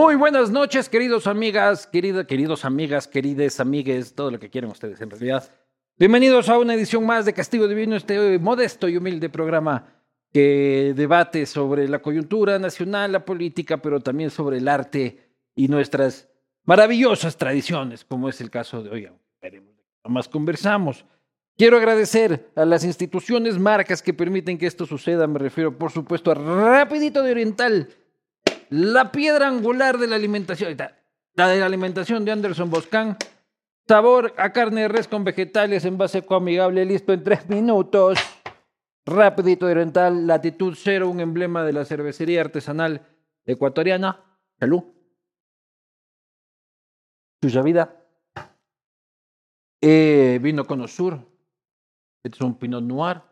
[0.00, 5.00] Muy buenas noches, queridos amigas, querida, queridos amigas, queridas amigues, todo lo que quieran ustedes
[5.00, 5.50] en realidad.
[5.96, 9.86] Bienvenidos a una edición más de Castigo Divino, este modesto y humilde programa
[10.32, 15.18] que debate sobre la coyuntura nacional, la política, pero también sobre el arte
[15.56, 16.28] y nuestras
[16.62, 19.08] maravillosas tradiciones, como es el caso de hoy.
[19.42, 21.04] Veremos más conversamos.
[21.56, 25.26] Quiero agradecer a las instituciones, marcas que permiten que esto suceda.
[25.26, 27.88] Me refiero, por supuesto, a Rapidito de Oriental,
[28.70, 30.76] la piedra angular de la alimentación,
[31.34, 33.16] la de la alimentación de Anderson Boscan.
[33.86, 38.18] Sabor a carne de res con vegetales en base amigable, listo en tres minutos.
[39.06, 43.00] Rapidito Oriental, latitud cero, un emblema de la cervecería artesanal
[43.46, 44.22] ecuatoriana.
[44.58, 44.82] Salud.
[47.40, 47.96] Suya vida.
[49.80, 51.18] Eh, vino con Osur.
[52.22, 53.22] Este es un Pinot Noir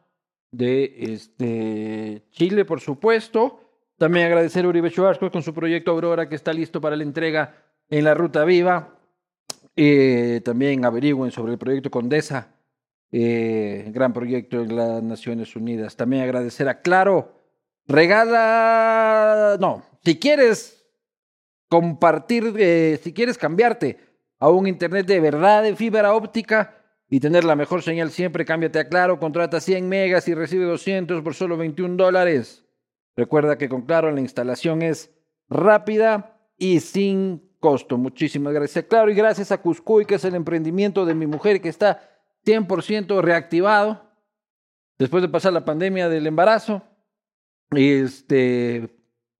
[0.50, 3.65] de este, Chile, por supuesto.
[3.98, 7.54] También agradecer a Uribe Chubasco con su proyecto Aurora que está listo para la entrega
[7.88, 8.98] en la Ruta Viva.
[9.74, 12.48] Eh, también averigüen sobre el proyecto Condesa,
[13.10, 15.96] eh, gran proyecto en las Naciones Unidas.
[15.96, 17.32] También agradecer a Claro.
[17.88, 20.84] Regala, no, si quieres
[21.68, 23.98] compartir, eh, si quieres cambiarte
[24.38, 28.78] a un Internet de verdad de fibra óptica y tener la mejor señal siempre, cámbiate
[28.80, 32.65] a Claro, contrata 100 megas y recibe 200 por solo 21 dólares.
[33.16, 35.10] Recuerda que con Claro la instalación es
[35.48, 37.96] rápida y sin costo.
[37.96, 38.84] Muchísimas gracias.
[38.84, 42.10] Claro, y gracias a Cuscuy, que es el emprendimiento de mi mujer que está
[42.44, 44.02] 100% reactivado
[44.98, 46.82] después de pasar la pandemia del embarazo.
[47.70, 48.88] Este,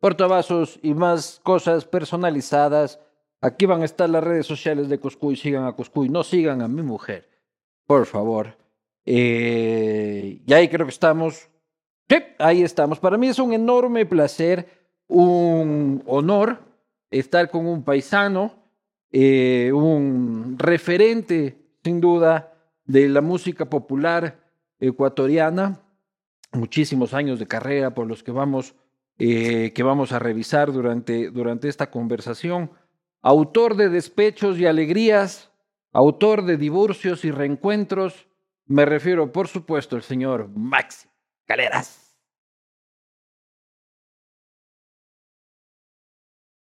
[0.00, 3.00] portavasos y más cosas personalizadas.
[3.41, 5.36] Aquí van a estar las redes sociales de Cuscuy.
[5.36, 7.28] Sigan a Cuscuy, no sigan a mi mujer,
[7.86, 8.56] por favor.
[9.04, 11.48] Eh, y ahí creo que estamos
[12.08, 13.00] Sí, ahí estamos.
[13.00, 14.68] Para mí es un enorme placer,
[15.08, 16.60] un honor
[17.10, 18.54] estar con un paisano,
[19.10, 22.52] eh, un referente, sin duda,
[22.84, 24.38] de la música popular
[24.78, 25.80] ecuatoriana.
[26.52, 28.74] Muchísimos años de carrera por los que vamos,
[29.18, 32.70] eh, que vamos a revisar durante, durante esta conversación.
[33.22, 35.50] Autor de Despechos y Alegrías,
[35.92, 38.28] autor de Divorcios y Reencuentros.
[38.66, 41.08] Me refiero, por supuesto, al señor Maxi.
[41.46, 42.02] Caleras.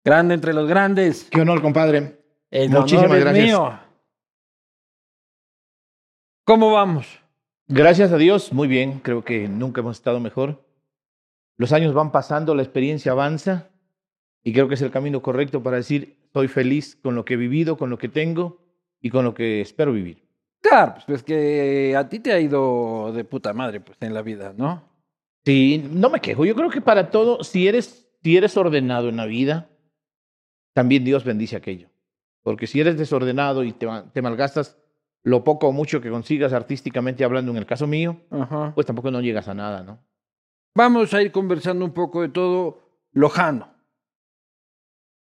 [0.04, 1.24] Grande entre los grandes.
[1.30, 2.22] Qué honor, compadre.
[2.50, 3.46] El Muchísimas honor es gracias.
[3.46, 3.80] mío.
[6.44, 7.20] ¿Cómo vamos?
[7.66, 9.00] Gracias a Dios, muy bien.
[9.00, 10.64] Creo que nunca hemos estado mejor.
[11.58, 13.70] Los años van pasando, la experiencia avanza
[14.42, 17.36] y creo que es el camino correcto para decir, estoy feliz con lo que he
[17.36, 18.64] vivido, con lo que tengo
[19.00, 20.27] y con lo que espero vivir.
[20.60, 24.22] Claro, pues, pues que a ti te ha ido de puta madre pues, en la
[24.22, 24.82] vida, ¿no?
[25.44, 26.44] Sí, no me quejo.
[26.44, 29.70] Yo creo que para todo, si eres, si eres ordenado en la vida,
[30.74, 31.88] también Dios bendice aquello.
[32.42, 34.76] Porque si eres desordenado y te, ma- te malgastas
[35.22, 38.72] lo poco o mucho que consigas artísticamente hablando, en el caso mío, Ajá.
[38.74, 39.98] pues tampoco no llegas a nada, ¿no?
[40.74, 42.80] Vamos a ir conversando un poco de todo
[43.12, 43.68] lojano.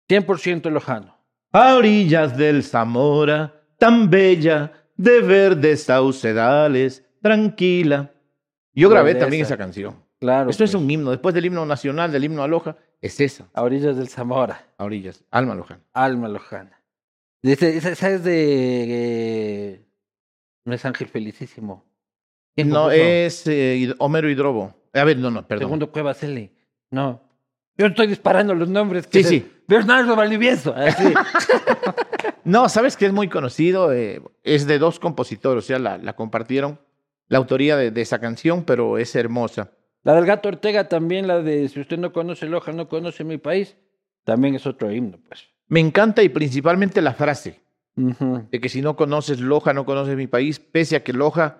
[0.09, 1.17] 100% lojano.
[1.51, 8.11] A orillas del Zamora, tan bella, de verdes saucedales, tranquila.
[8.73, 9.95] Yo grabé también esa canción.
[10.19, 10.49] Claro.
[10.51, 11.09] Esto es pues, un himno.
[11.09, 13.49] Después del himno nacional, del himno Aloja, es esa.
[13.53, 14.67] A orillas del Zamora.
[14.77, 15.23] A orillas.
[15.31, 15.81] Alma Lojana.
[15.93, 16.79] Alma lojana.
[17.41, 18.85] Esa, es de...
[18.89, 19.85] eh,
[20.65, 21.83] no es Ángel Felicísimo.
[22.55, 24.75] ¿Quién No, es eh, Homero Hidrobo.
[24.93, 25.63] A ver, no, no, perdón.
[25.63, 26.51] Segundo Cueva Celi.
[26.91, 27.23] No.
[27.75, 29.07] Yo estoy disparando los nombres.
[29.07, 29.51] que Sí, sí.
[29.67, 30.75] Bernardo Valdivieso.
[30.75, 31.11] Así.
[32.43, 33.91] No, sabes que es muy conocido.
[33.93, 36.79] eh, es de dos compositores, o sea, la, la compartieron
[37.27, 39.71] la autoría de, de esa canción, pero es hermosa.
[40.03, 43.37] la del Gato Ortega también, la de Si usted no conoce Loja, no conoce mi
[43.37, 43.77] país,
[44.25, 45.47] también es otro himno, pues.
[45.67, 47.61] Me encanta y principalmente la frase.
[47.95, 51.59] De que si no conoces Loja, no conoces mi país, pese a que Loja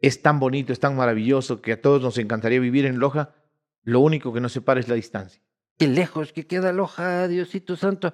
[0.00, 3.34] es tan bonito, es tan maravilloso, que a todos nos encantaría vivir en Loja,
[3.82, 5.42] lo único que nos separa es la distancia.
[5.78, 8.12] Qué lejos que queda Loja, Diosito Santo.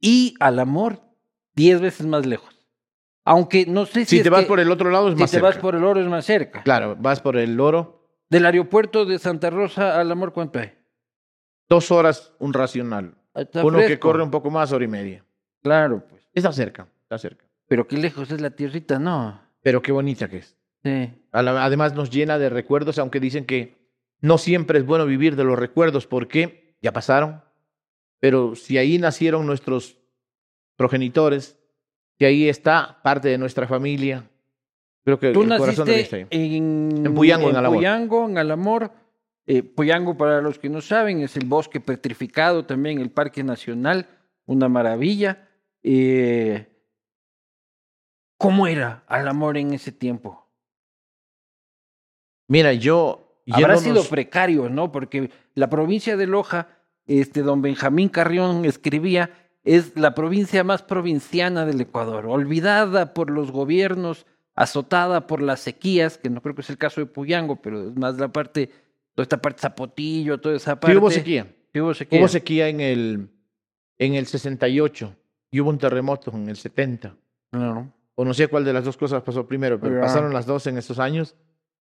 [0.00, 1.00] Y al amor,
[1.56, 2.54] diez veces más lejos.
[3.24, 5.20] Aunque no sé si, Si es te vas que- por el otro lado es si
[5.20, 5.48] más te cerca.
[5.48, 6.62] vas por el oro es más cerca.
[6.62, 7.94] Claro, vas por el oro,
[8.28, 10.72] Del aeropuerto de Santa Rosa al amor, ¿cuánto hay?
[11.68, 13.14] dos horas un racional.
[13.34, 15.24] Está Uno que corre un poco más, hora y media.
[15.62, 16.28] Claro, pues.
[16.32, 17.44] Está cerca, está cerca.
[17.68, 19.40] Pero qué lejos es la tierrita, no.
[19.62, 20.56] Pero qué bonita que es.
[20.84, 21.12] Sí.
[21.32, 23.76] Además nos llena de recuerdos, aunque dicen que
[24.20, 27.42] no siempre es bueno vivir de los recuerdos porque ya pasaron.
[28.20, 29.98] Pero si ahí nacieron nuestros
[30.76, 31.58] progenitores,
[32.18, 34.28] que ahí está parte de nuestra familia.
[35.04, 37.78] Creo que Tú el corazón de en, En Puyango, en Alamor.
[37.78, 38.90] Puyango, en Alamor.
[39.46, 44.08] Eh, Puyango, para los que no saben, es el bosque petrificado, también el Parque Nacional,
[44.46, 45.48] una maravilla.
[45.82, 46.66] Eh,
[48.38, 50.46] ¿Cómo era Alamor en ese tiempo?
[52.48, 53.22] Mira, yo...
[53.48, 54.90] Habrá sido precario, ¿no?
[54.90, 56.66] Porque la provincia de Loja,
[57.06, 59.30] este don Benjamín Carrión escribía,
[59.66, 64.24] es la provincia más provinciana del Ecuador, olvidada por los gobiernos,
[64.54, 67.96] azotada por las sequías, que no creo que es el caso de Puyango, pero es
[67.96, 68.70] más la parte,
[69.14, 70.94] toda esta parte Zapotillo, toda esa parte.
[70.94, 71.52] Sí hubo sequía.
[71.72, 72.20] Sí hubo sequía.
[72.20, 73.28] Hubo sequía en el,
[73.98, 75.16] en el 68
[75.50, 77.16] y hubo un terremoto en el 70.
[77.50, 77.92] Claro.
[78.14, 80.78] O no sé cuál de las dos cosas pasó primero, pero pasaron las dos en
[80.78, 81.34] estos años.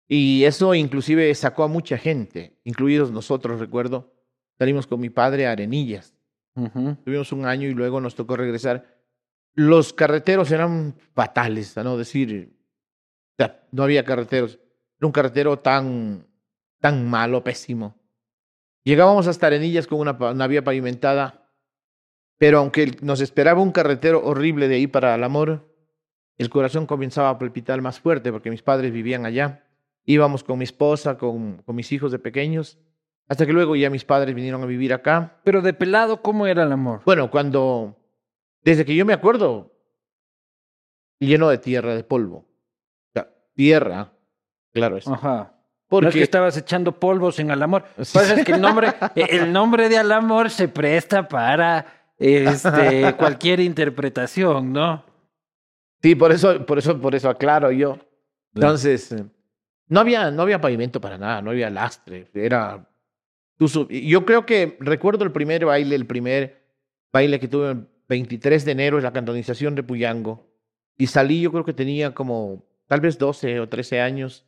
[0.07, 4.11] Y eso inclusive sacó a mucha gente, incluidos nosotros, recuerdo.
[4.57, 6.14] Salimos con mi padre a Arenillas.
[7.03, 8.85] Tuvimos un año y luego nos tocó regresar.
[9.53, 12.57] Los carreteros eran fatales, a no decir,
[13.33, 14.59] o sea, no había carreteros.
[14.97, 16.27] Era un carretero tan,
[16.79, 17.99] tan malo, pésimo.
[18.83, 21.51] Llegábamos hasta Arenillas con una, una vía pavimentada,
[22.37, 25.75] pero aunque nos esperaba un carretero horrible de ahí para el amor,
[26.37, 29.67] el corazón comenzaba a palpitar más fuerte porque mis padres vivían allá.
[30.05, 32.77] Íbamos con mi esposa, con mis hijos de pequeños,
[33.27, 35.39] hasta que luego ya mis padres vinieron a vivir acá.
[35.43, 37.01] Pero de pelado, ¿cómo era el amor?
[37.05, 37.97] Bueno, cuando,
[38.63, 39.73] desde que yo me acuerdo,
[41.19, 42.37] lleno de tierra, de polvo.
[42.37, 44.11] O sea, tierra,
[44.71, 45.07] claro es.
[45.07, 45.51] Ajá.
[45.87, 47.85] Porque No es que estabas echando polvos en Alamor.
[48.03, 48.17] Sí.
[48.17, 51.85] Pasa es que el nombre, el nombre de Alamor se presta para
[52.17, 55.03] este, cualquier interpretación, ¿no?
[56.01, 57.97] sí, por eso, por eso, por eso aclaro yo.
[58.53, 59.25] Entonces, eh,
[59.87, 62.29] no había, no había pavimento para nada, no había lastre.
[62.33, 62.87] Era.
[63.57, 66.61] Tú Yo creo que recuerdo el primer baile, el primer
[67.11, 70.47] baile que tuve el 23 de enero, es la cantonización de Puyango.
[70.97, 74.45] Y salí, yo creo que tenía como tal vez 12 o 13 años.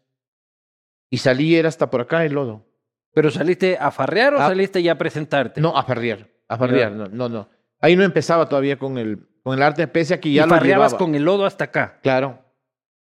[1.09, 2.65] Y salí, era hasta por acá el lodo.
[3.13, 4.47] ¿Pero saliste a farrear o Ah.
[4.49, 5.59] saliste ya a presentarte?
[5.61, 7.49] No, a farrear, a farrear, no, no, no.
[7.79, 10.49] Ahí no empezaba todavía con el, con el arte, pese a que y ya lo
[10.49, 10.97] farreabas llevaba.
[11.05, 11.99] con el lodo hasta acá.
[12.03, 12.43] Claro.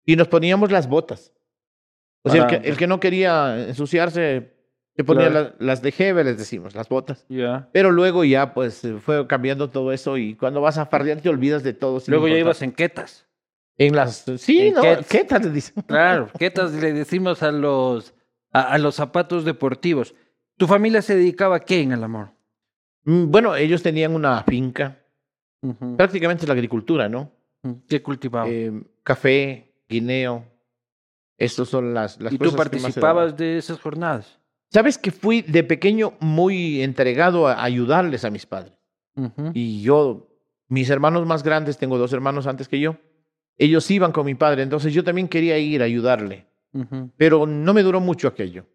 [0.06, 1.32] Y nos poníamos las botas.
[2.24, 4.51] O sea, el Para- que, el que no quería ensuciarse,
[4.96, 5.54] se ponía Claro.
[5.60, 7.26] la- las de Hebe, les decimos, las botas.
[7.72, 11.64] Pero luego ya, pues, fue cambiando todo eso y cuando vas a farrear te olvidas
[11.64, 12.02] de todo.
[12.08, 13.26] Luego ya ibas en quetas.
[13.78, 14.26] En las...
[14.38, 15.08] Sí, en no, Kets.
[15.08, 15.42] ¿qué tal?
[15.42, 15.82] te dicen?
[15.88, 18.14] Claro, quetas le decimos a los,
[18.52, 20.14] a, a los zapatos deportivos.
[20.58, 22.30] ¿Tu familia se dedicaba a qué en Alamor?
[23.06, 25.00] Mm, Bueno, ellos tenían una finca,
[25.64, 25.96] Ujú.
[25.98, 27.32] prácticamente la agricultura, ¿no?
[27.88, 28.50] ¿Qué cultivaban?
[28.52, 30.46] Eh, café, guineo.
[31.38, 32.82] Estas son las, las ¿Y tú cosas que más daban.
[32.84, 34.40] participabas de esas jornadas?
[34.74, 38.74] Sabes que fui de pequeño muy entregado a ayudarles a mis padres.
[39.54, 40.30] Y yo,
[40.70, 42.96] mis hermanos más grandes, tengo dos hermanos antes que yo,
[43.58, 46.48] ellos iban con mi padre, entonces yo también quería ir a ayudarle.
[46.74, 47.12] Ujú.
[47.18, 48.66] Pero no me duró mucho aquello,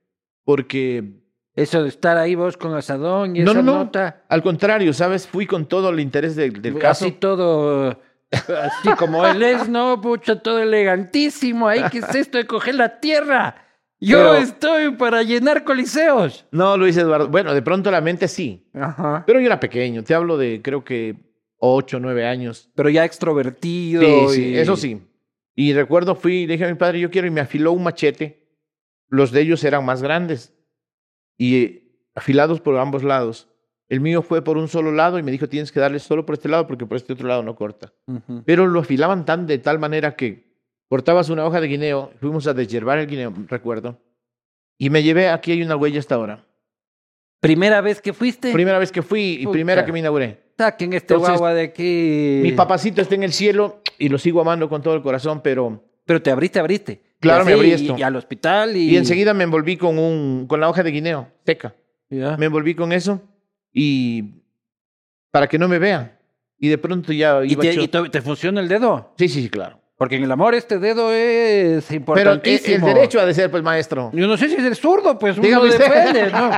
[0.45, 1.23] porque
[1.55, 3.79] Eso de estar ahí vos con asadón y No, esa no, no.
[3.85, 4.25] nota.
[4.29, 5.27] al contrario, ¿sabes?
[5.27, 7.07] Fui con todo el interés del, del caso.
[7.07, 7.99] Así todo,
[8.31, 9.99] así como él es, ¿no?
[10.03, 11.67] Pucha, todo elegantísimo.
[11.67, 13.57] Ahí, ¿qué es esto de coger la tierra?
[13.99, 16.47] Yo Pero- estoy para llenar coliseos.
[16.51, 17.29] No, Luis Eduardo.
[17.29, 19.25] Bueno, de pronto la mente sí, Ajá.
[19.27, 21.17] pero yo era pequeño, te hablo de creo que
[21.59, 22.71] ocho, nueve años.
[22.75, 24.29] Pero ya extrovertido.
[24.31, 25.01] Sí, sí, y- eso sí.
[25.55, 28.47] Y recuerdo, fui, le dije a mi padre, yo quiero, y me afiló un machete.
[29.09, 30.53] Los de ellos eran más grandes
[31.39, 33.49] y eh, afilados por ambos lados.
[33.89, 36.35] El mío fue por un solo lado y me dijo, tienes que darle solo por
[36.35, 37.95] este lado porque por este otro lado no corta.
[38.45, 40.56] Pero lo afilaban tan de tal manera que
[40.89, 43.99] cortabas una hoja de guineo, fuimos a deshiervar el guineo, recuerdo,
[44.79, 46.45] y me llevé, aquí hay una huella hasta ahora.
[47.41, 49.53] Primera vez que fuiste, Primera vez que fui y Pucha.
[49.53, 50.43] primera que me inauguré.
[50.59, 52.41] saquen este Entonces, guagua de aquí.
[52.43, 55.83] Mi papacito está en el cielo y lo sigo amando con todo el corazón, pero...
[56.07, 57.03] Pero te abriste, abriste.
[57.21, 57.97] Claro, Y me así, abrí y- esto.
[57.99, 58.91] Y, al hospital y...
[58.91, 61.75] Y enseguida me envolví con, un, con la hoja de guineo seca.
[62.09, 62.37] Ya.
[62.37, 63.21] Me envolví con eso
[63.73, 64.43] y
[65.31, 66.17] para que no me vean.
[66.59, 69.13] Y de pronto ya ¿Y, iba te, hecho- y te- te funciona el dedo?
[69.19, 69.81] Sí, sí, sí, claro.
[69.99, 72.87] Porque en el amor este dedo es Pero el, importantísimo.
[72.89, 74.11] el derecho ha de ser, pues, maestro.
[74.13, 76.51] Yo no sé si es el zurdo, pues uno Dígame depende, ¿no?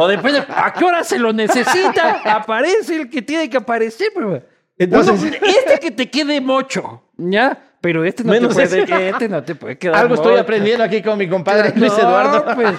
[0.00, 2.22] O depende, ¿a qué hora se lo necesita?
[2.24, 4.42] Aparece el que tiene que aparecer, pues.
[4.76, 7.56] Entonces- Uno, este que te quede mocho, ¿ya?
[7.80, 9.08] Pero este no Menos te puede, ese.
[9.10, 10.42] este no te puede quedar Algo estoy mocho.
[10.42, 12.44] aprendiendo aquí con mi compadre Luis No, Eduardo.
[12.54, 12.74] pues,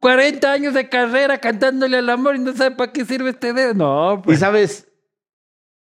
[0.00, 3.72] 40 años de carrera cantándole al amor y no sabe para qué sirve este dedo.
[3.74, 4.40] No, Y pues.
[4.40, 4.86] sabes,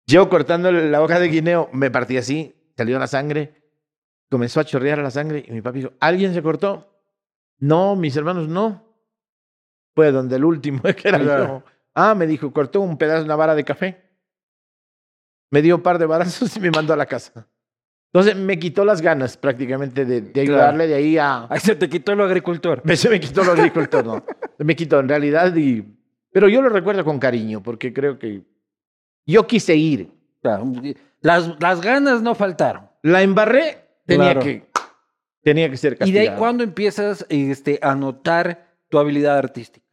[0.06, 3.62] yo cortando la hoja de guineo, me partí así, salió la sangre,
[4.30, 6.88] comenzó a chorrear la sangre y mi papi dijo, ¿alguien se cortó?
[7.60, 8.88] No, mis hermanos no.
[9.94, 11.46] Fue donde el último, que era Claro.
[11.46, 11.64] yo.
[11.94, 14.10] Ah, me dijo, cortó un pedazo, una vara de café.
[15.52, 17.48] me dio un par de balazos y me mandó a la casa.
[18.14, 21.48] Entonces me quitó las ganas prácticamente de, de ayudarle de ahí a...
[21.50, 22.82] Ahí se te quitó lo agricultor.
[22.84, 24.26] Me, se me quitó lo agricultor, no.
[24.58, 25.86] Me quitó en realidad y...
[26.34, 28.44] Pero yo lo recuerdo con cariño porque creo que
[29.26, 30.10] yo quise ir.
[30.42, 30.72] Claro,
[31.22, 32.90] Las, las ganas no faltaron.
[33.04, 34.42] La embarré, tenía Claro.
[34.42, 34.68] que
[35.44, 36.32] tenía que ser ¿Y de castigado.
[36.32, 39.86] ahí cuándo empiezas este, a notar tu habilidad artística?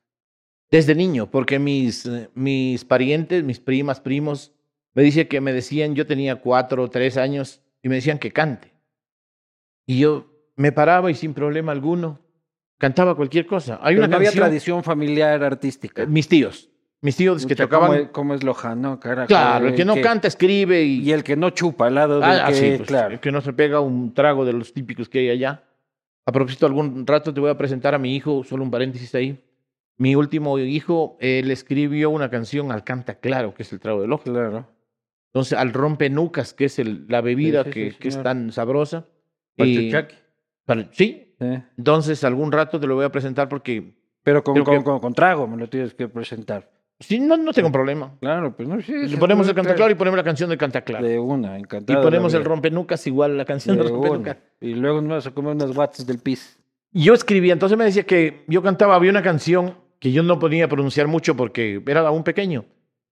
[0.71, 4.53] Desde niño, porque mis, mis parientes, mis primas, primos,
[4.95, 8.33] me dice que me decían, yo tenía cuatro o tres años, y me decían que
[8.33, 8.75] cante.
[9.87, 12.21] Y yo me paraba y sin problema alguno
[12.79, 13.79] cantaba cualquier cosa.
[13.83, 16.05] Hay Pero una no había tradición familiar artística.
[16.07, 16.69] mis tíos,
[17.01, 20.83] mis tíos que tocaban, ¿Cómo es, cómo es lojano, claro, el que no canta escribe
[20.83, 23.15] y, Y el que no chupa al lado del Ah, ah, que, sí, pues, claro.
[23.15, 25.63] el que no se pega un trago de los típicos que hay allá.
[26.27, 29.43] A propósito, algún rato te voy a presentar a mi hijo, solo un paréntesis ahí.
[29.97, 34.13] Mi último hijo, él escribió una canción al canta claro, que es el trago del
[34.13, 34.25] ojo.
[34.25, 34.67] Claro.
[35.33, 39.07] Entonces, al rompenucas, que es el- la bebida Sí, sí, que, es tan sabrosa.
[39.57, 39.93] Y-
[40.65, 41.35] para- sí,
[41.77, 45.01] entonces algún rato te lo voy a presentar porque Pero con, Creo con, que- con-
[45.01, 46.69] con trago me lo tienes que presentar.
[47.01, 48.17] Sí, no, no tengo problema.
[48.21, 48.93] Claro, pues no, sí.
[48.93, 51.07] Le ponemos el canta claro y ponemos la canción del canta claro.
[51.07, 52.03] De una, Y encantado.
[52.03, 54.37] ponemos la el rompenucas igual, la canción De del rompenucas.
[54.37, 54.71] una.
[54.71, 56.59] Y luego nos vamos a comer unas watts del pis.
[56.93, 60.39] Y Yo escribía, entonces me decía que yo cantaba, había una canción que yo no
[60.39, 62.65] podía pronunciar mucho porque era aún pequeño,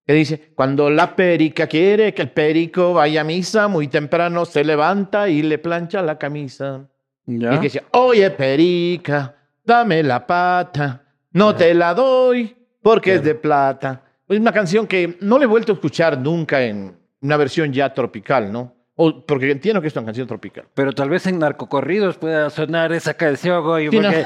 [0.07, 4.65] que dice, cuando la perica quiere que el perico vaya a misa, muy temprano se
[4.65, 6.89] levanta y le plancha la camisa.
[7.27, 7.55] ¿Ya?
[7.55, 13.35] Y que decía, oye perica, dame la pata, no te la doy porque es de
[13.35, 14.03] plata.
[14.29, 17.93] Es una canción que no le he vuelto a escuchar nunca en una versión ya
[17.93, 18.75] tropical, ¿no?
[18.95, 20.67] O, porque entiendo que es una canción tropical.
[20.73, 23.91] Pero tal vez en narcocorridos pueda sonar esa canción, güey.
[23.91, 24.09] Sí, no.
[24.09, 24.25] porque...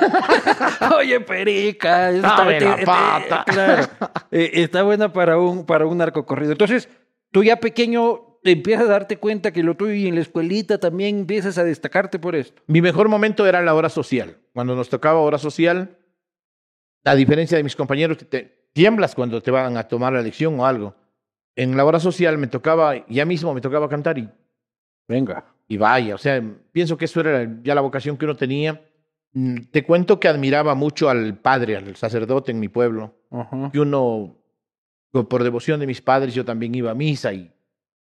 [0.99, 2.11] Oye, perica.
[2.11, 3.45] está- la te- pata.
[3.47, 3.83] Claro.
[4.31, 6.52] Eh, está buena para un, para un narcocorrido.
[6.52, 6.88] Entonces,
[7.33, 10.79] tú ya pequeño te empiezas a darte cuenta que lo tuyo y en la escuelita
[10.79, 12.62] también empiezas a destacarte por esto.
[12.67, 14.37] Mi mejor momento era la hora social.
[14.52, 15.97] Cuando nos tocaba hora social,
[17.04, 20.59] a diferencia de mis compañeros, que te tiemblas cuando te van a tomar la lección
[20.61, 20.95] o algo.
[21.57, 24.28] En la hora social me tocaba, ya mismo me tocaba cantar y,
[25.09, 25.45] Venga.
[25.69, 26.42] y vaya, o sea,
[26.73, 28.80] pienso que eso era ya la vocación que uno tenía.
[29.33, 33.14] Mm, Te cuento que admiraba mucho al padre, al sacerdote en mi pueblo,
[33.73, 34.37] que uno,
[35.12, 37.50] por devoción de mis padres, yo también iba a misa y,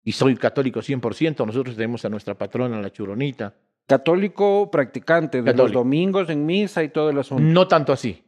[0.04, 1.44] y soy católico 100%.
[1.46, 3.54] Nosotros tenemos a nuestra patrona, la churonita.
[3.86, 7.42] Católico practicante de los domingos en misa y todo el asunto.
[7.42, 8.22] No tanto así,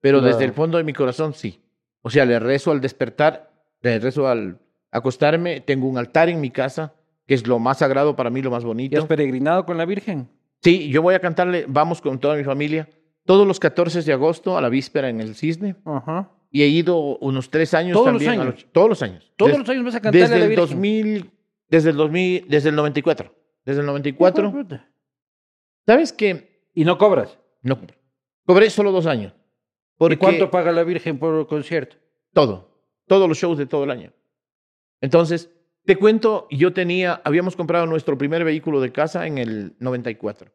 [0.00, 1.60] pero desde el fondo de mi corazón sí.
[2.02, 3.50] O sea, le rezo al despertar,
[3.82, 4.58] le rezo al
[4.90, 6.94] acostarme, tengo un altar en mi casa,
[7.26, 9.06] que es lo más sagrado para mí, lo más ¿Y has bonito.
[9.08, 10.28] peregrinado con la Virgen?
[10.62, 12.88] Sí, yo voy a cantarle, vamos con toda mi familia,
[13.24, 16.30] todos los 14 de agosto a la víspera en el Cisne, Ajá.
[16.50, 18.40] y he ido unos tres años ¿Todos los también.
[18.40, 18.66] a años?
[18.72, 19.30] todos los años.
[19.36, 20.68] Todos Des- los años vas a cantarle desde a la el Virgen.
[20.68, 21.30] 2000,
[21.68, 23.34] desde el 2000, desde el 94.
[23.66, 24.54] Desde el 94.
[25.86, 26.62] ¿Sabes qué?
[26.74, 27.38] Y no cobras.
[27.62, 27.78] No,
[28.46, 29.32] cobré solo dos años.
[29.98, 31.96] Porque ¿Y cuánto paga la Virgen por concierto?
[32.32, 32.70] Todo,
[33.06, 34.12] todos los shows de todo el año.
[35.00, 35.50] Entonces,
[35.84, 40.52] te cuento, yo tenía, habíamos comprado nuestro primer vehículo de casa en el 94.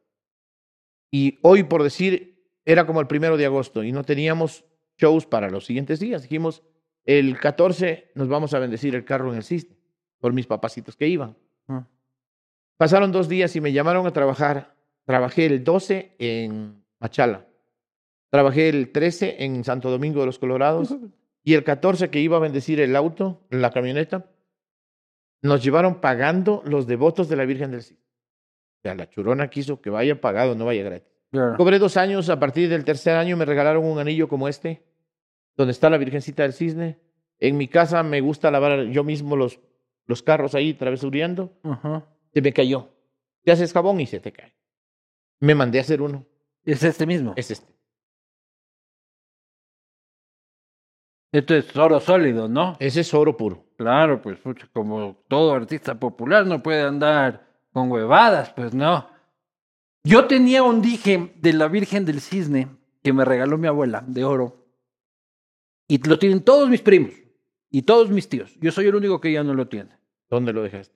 [1.11, 4.63] Y hoy, por decir, era como el primero de agosto y no teníamos
[4.97, 6.23] shows para los siguientes días.
[6.23, 6.63] Dijimos,
[7.05, 9.75] el 14 nos vamos a bendecir el carro en el Cisne,
[10.19, 11.37] por mis papacitos que iban.
[11.67, 11.87] Ah.
[12.77, 14.75] Pasaron dos días y me llamaron a trabajar.
[15.05, 17.45] Trabajé el 12 en Machala.
[18.33, 20.95] Trabajé el 13 en Santo Domingo de los Colorados.
[21.43, 24.25] Y el 14 que iba a bendecir el auto, la camioneta,
[25.43, 28.01] nos llevaron pagando los devotos de la Virgen del Cisne.
[28.01, 31.07] O sea, la churona quiso que vaya pagado, no vaya gratis.
[31.29, 31.57] Claro.
[31.57, 34.83] Cobré dos años, a partir del tercer año me regalaron un anillo como este,
[35.55, 36.97] donde está la Virgencita del Cisne.
[37.37, 39.59] En mi casa me gusta lavar yo mismo los,
[40.07, 41.53] los carros ahí travesureando.
[41.61, 42.07] Ajá.
[42.33, 42.89] Se me cayó.
[43.43, 44.55] Te haces jabón y se te cae.
[45.39, 46.25] Me mandé a hacer uno.
[46.65, 47.33] Es este mismo.
[47.35, 47.72] Es este.
[51.33, 52.77] Esto es oro sólido, ¿no?
[52.79, 53.65] Ese es oro puro.
[53.75, 54.37] Claro, pues
[54.71, 59.09] como todo artista popular no puede andar con huevadas, pues no.
[60.03, 62.67] Yo tenía un dije de la Virgen del Cisne
[63.01, 64.67] que me regaló mi abuela de oro.
[65.87, 67.13] Y lo tienen todos mis primos
[67.71, 68.55] y todos mis tíos.
[68.61, 69.97] Yo soy el único que ya no lo tiene.
[70.29, 70.95] ¿Dónde lo dejaste?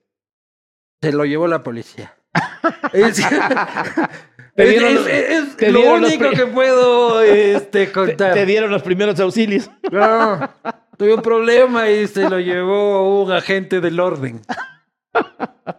[1.02, 2.14] Se lo llevó la policía.
[4.58, 7.92] es, Te es- dieron es- los- es te lo dieron único que puedo este, Te,
[7.92, 8.34] contar.
[8.34, 9.70] te dieron los primeros auxilios.
[9.90, 10.50] No,
[10.96, 14.40] tuve un problema y se lo llevó un agente del orden.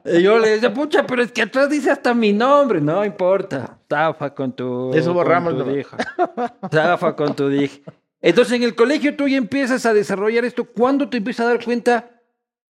[0.06, 2.82] Y yo le decía, pucha, pero es que atrás dice hasta mi nombre.
[2.82, 3.80] No importa.
[3.90, 4.94] Zafa con tu.
[4.94, 6.70] Eso borramos, Con tu.
[6.72, 7.82] Zafa con tu dije.
[8.22, 10.66] Entonces en el colegio tú ya empiezas a desarrollar esto.
[10.66, 12.10] ¿Cuándo te empiezas a dar cuenta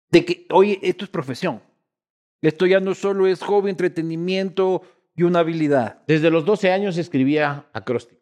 [0.10, 1.62] de que, oye, esto es profesión.
[2.42, 4.82] Esto ya no solo es hobby, entretenimiento
[5.16, 6.02] y una habilidad.
[6.08, 8.22] Desde los 12 años escribía acróstico.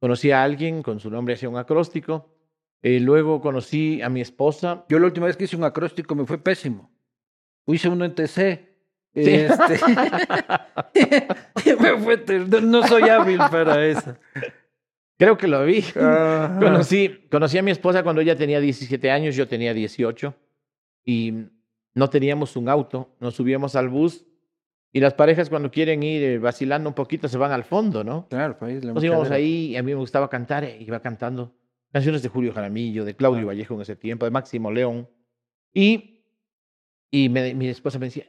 [0.00, 2.34] Conocí a alguien con su nombre hacía un acróstico.
[2.82, 4.84] Eh, luego conocí a mi esposa.
[4.88, 6.90] Yo la última vez que hice un acróstico me fue pésimo.
[7.66, 8.68] Hice uno en TC.
[9.14, 9.24] Sí.
[9.24, 9.80] Este,
[11.80, 14.16] me fue ter- no soy hábil para eso.
[15.18, 15.80] Creo que lo vi.
[15.96, 16.56] Ajá.
[16.60, 20.32] Conocí, conocí a mi esposa cuando ella tenía 17 años, yo tenía 18
[21.04, 21.34] y
[21.94, 24.24] no teníamos un auto, nos subíamos al bus
[24.92, 28.26] y las parejas cuando quieren ir eh, vacilando un poquito se van al fondo, ¿no?
[28.28, 28.82] Claro, país.
[28.84, 31.54] Nos íbamos ahí y a mí me gustaba cantar, eh, iba cantando
[31.92, 35.08] canciones de Julio Jaramillo, de Claudio Vallejo en ese tiempo, de Máximo León
[35.74, 36.22] y,
[37.10, 38.26] y me- mi esposa me decía,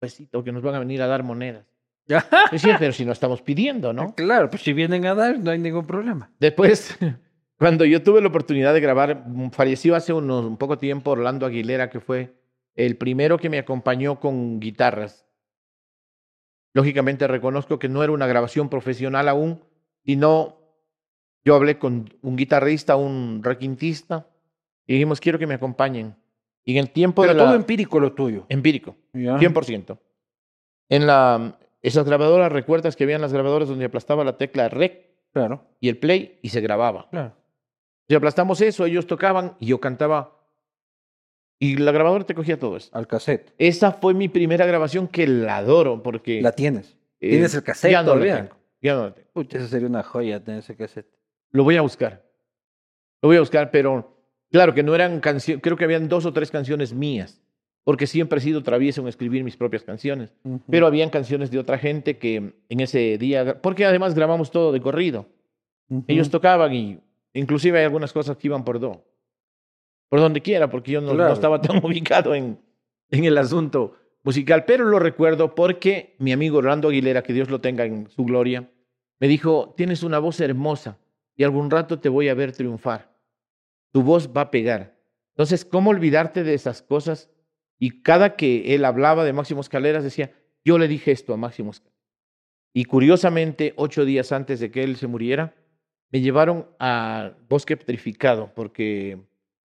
[0.00, 1.64] besito, que nos van a venir a dar monedas.
[2.52, 4.14] Decía, pero si no estamos pidiendo, ¿no?
[4.14, 6.30] Claro, pues si vienen a dar, no hay ningún problema.
[6.38, 6.96] Después,
[7.58, 11.46] cuando yo tuve la oportunidad de grabar, mm, falleció hace unos, un poco tiempo Orlando
[11.46, 12.32] Aguilera, que fue
[12.76, 15.26] el primero que me acompañó con guitarras.
[16.74, 19.64] Lógicamente reconozco que no era una grabación profesional aún,
[20.04, 20.58] sino
[21.44, 24.28] yo hablé con un guitarrista, un requintista,
[24.86, 26.16] y dijimos, quiero que me acompañen.
[26.64, 27.44] Y en el tiempo Pero de la...
[27.46, 28.44] todo empírico lo tuyo.
[28.48, 28.96] empírico.
[29.12, 29.36] Ya.
[29.38, 29.98] 100%.
[30.88, 35.66] En la, esas grabadoras, recuerdas que habían las grabadoras donde aplastaba la tecla rec Claro,
[35.80, 37.08] y el play y se grababa.
[37.10, 37.34] claro.
[38.08, 40.35] Si aplastamos eso, ellos tocaban y yo cantaba.
[41.58, 42.90] Y la grabadora te cogía todo eso.
[42.92, 43.52] Al cassette.
[43.58, 46.42] Esa fue mi primera grabación que la adoro porque...
[46.42, 46.96] La tienes.
[47.20, 48.36] eh, Tienes el cassette Ya no todavía.
[48.42, 48.56] tengo.
[48.82, 49.28] Ya no la tengo.
[49.32, 51.06] Pucha, eso sería una joya tener ese cassette.
[51.52, 52.22] Lo voy a buscar.
[53.22, 54.18] Lo voy a buscar, pero
[54.52, 57.40] claro que no eran canciones, creo que habían dos o tres canciones mías,
[57.84, 60.34] porque siempre he sido travieso en escribir mis propias canciones.
[60.68, 64.80] Pero habían canciones de otra gente que en ese día, porque además grabamos todo de
[64.82, 65.26] corrido.
[66.06, 66.98] Ellos tocaban y
[67.32, 69.02] inclusive hay algunas cosas que iban por do.
[70.08, 71.32] Por donde quiera, porque yo no, no Claro.
[71.34, 72.58] estaba tan ubicado en,
[73.10, 74.64] en el asunto musical.
[74.64, 78.70] Pero lo recuerdo porque mi amigo Orlando Aguilera, que Dios lo tenga en su gloria,
[79.18, 80.98] me dijo, tienes una voz hermosa
[81.36, 83.14] y algún rato te voy a ver triunfar.
[83.92, 84.96] Tu voz va a pegar.
[85.30, 87.30] Entonces, ¿cómo olvidarte de esas cosas?
[87.78, 90.32] Y cada que él hablaba de Máximo Escaleras decía,
[90.64, 91.96] yo le dije esto a Máximo Escaleras.
[92.72, 95.54] Y curiosamente, ocho días antes de que él se muriera,
[96.10, 99.18] me llevaron al bosque petrificado porque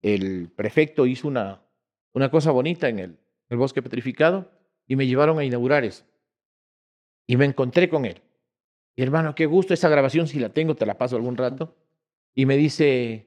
[0.03, 1.63] el prefecto hizo una,
[2.13, 4.51] una cosa bonita en el, el bosque petrificado
[4.87, 6.05] y me llevaron a inaugurar eso.
[7.27, 8.21] Y me encontré con él.
[8.97, 11.77] Y hermano, qué gusto esa grabación, si la tengo, te la paso algún rato.
[12.35, 13.27] Y me dice,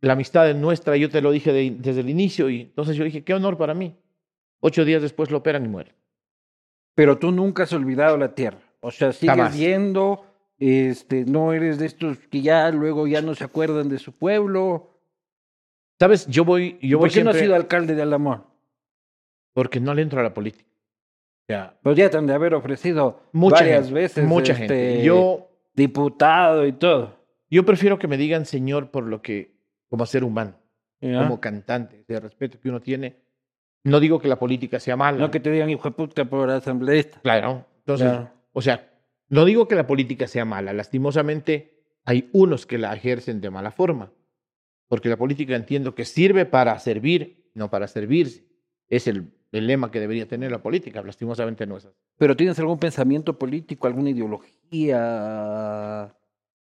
[0.00, 2.50] la amistad es nuestra, yo te lo dije de- desde el inicio.
[2.50, 3.96] Y entonces yo dije, qué honor para mí.
[4.60, 5.94] Ocho días después lo operan y muere.
[6.94, 8.58] Pero tú nunca has olvidado la tierra.
[8.80, 9.56] O sea, sigues Jamás.
[9.56, 10.26] yendo,
[10.58, 14.89] este, no eres de estos que ya luego ya no se acuerdan de su pueblo.
[16.00, 16.26] ¿Sabes?
[16.26, 18.48] Yo voy, yo voy ¿Por qué no has siempre- sido alcalde de Alamor?
[19.52, 20.64] porque no le entro a la política.
[20.70, 24.24] O sea, Pues ya te han de haber ofrecido mucha varias gente, veces.
[24.26, 25.04] mucha este, gente.
[25.04, 27.16] Yo, Diputado y todo.
[27.50, 29.56] yo prefiero que me digan señor por lo que,
[29.88, 30.54] como ser humano,
[31.00, 31.18] ¿ya?
[31.22, 33.16] como cantante, de respeto que uno tiene.
[33.84, 35.18] No digo que la política sea mala.
[35.18, 37.20] No que te digan hijo de puta por asambleísta.
[37.20, 37.66] Claro.
[37.78, 38.30] Entonces, Claro.
[38.52, 38.88] o sea,
[39.28, 40.72] no digo que la política sea mala.
[40.72, 44.12] Lastimosamente, hay unos que la ejercen de mala forma.
[44.90, 48.44] Porque la política entiendo que sirve para servir, no para servirse.
[48.88, 51.00] Es el, el lema que debería tener la política.
[51.00, 51.96] Lastimosamente no es así.
[52.18, 54.52] Pero tienes algún pensamiento político, alguna ideología,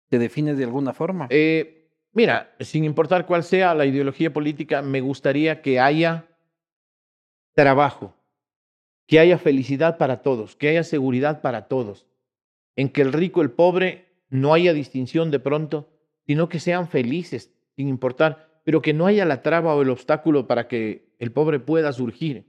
[0.08, 1.26] te defines de alguna forma.
[1.30, 6.28] Eh, mira, sin importar cuál sea la ideología política, me gustaría que haya
[7.54, 8.14] trabajo,
[9.08, 12.06] que haya felicidad para todos, que haya seguridad para todos,
[12.76, 15.90] en que el rico, el pobre, no haya distinción de pronto,
[16.24, 20.46] sino que sean felices, sin importar, pero que no haya la traba o el obstáculo
[20.46, 22.46] para que el pobre pueda surgir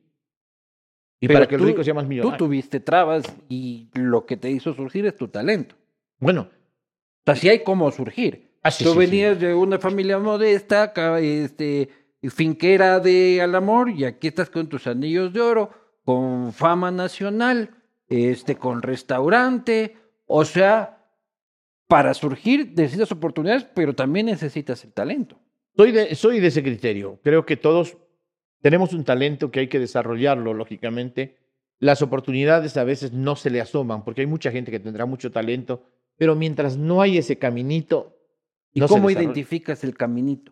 [1.19, 2.38] y Pero para que el tú- rico sea más Tú millonario.
[2.38, 5.75] tuviste trabas y lo que te hizo surgir es tu talento.
[6.19, 6.49] Bueno,
[7.21, 8.51] O sea, sí hay cómo surgir.
[8.63, 8.99] ah, sí, Tú sí, sí.
[8.99, 11.89] venías de una familia modesta, este,
[12.29, 15.71] finquera de Alamor, y aquí estás con tus anillos de oro,
[16.03, 17.69] con fama nacional,
[18.09, 19.95] este, con restaurante.
[20.25, 20.92] O sea,
[21.88, 25.39] para surgir necesitas oportunidades, pero también necesitas el talento.
[25.76, 27.19] Soy de, soy de ese criterio.
[27.24, 27.98] Creo que todos
[28.62, 31.38] tenemos un talento que hay que desarrollarlo, lógicamente.
[31.80, 35.32] Las oportunidades a veces no se le asoman, porque hay mucha gente que tendrá mucho
[35.32, 35.84] talento,
[36.17, 38.17] pero mientras no hay ese caminito,
[38.72, 40.52] ¿Y no cómo identificas el caminito?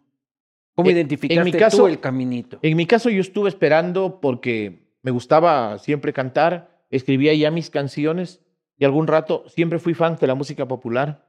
[0.75, 2.59] ¿Cómo En- en identificaste mi caso- tú el caminito?
[2.61, 8.40] En mi caso yo estuve esperando porque me gustaba siempre cantar, escribía ya mis canciones
[8.81, 11.23] y algún rato siempre fui fan de la música popular.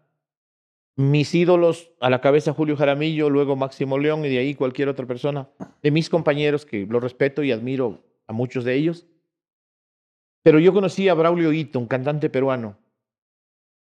[0.97, 5.07] mis ídolos a la cabeza Julio Jaramillo, luego Máximo León y de ahí cualquier otra
[5.07, 5.51] persona
[5.83, 9.07] de mis compañeros que lo respeto y admiro a muchos de ellos.
[10.43, 12.79] Pero yo conocí a Braulio Ito, un cantante peruano,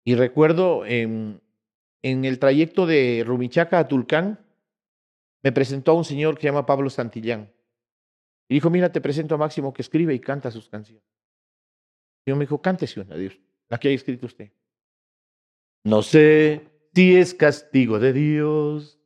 [0.05, 1.41] y recuerdo en,
[2.01, 4.39] en el trayecto de Rumichaca a Tulcán,
[5.43, 7.51] me presentó a un señor que se llama Pablo Santillán.
[8.47, 11.03] Y dijo, mira, te presento a Máximo que escribe y canta sus canciones.
[12.25, 13.37] Y yo me dijo, cántese una, Dios,
[13.69, 14.51] la que haya escrito usted.
[15.83, 16.61] No sé
[16.93, 18.99] si es castigo de Dios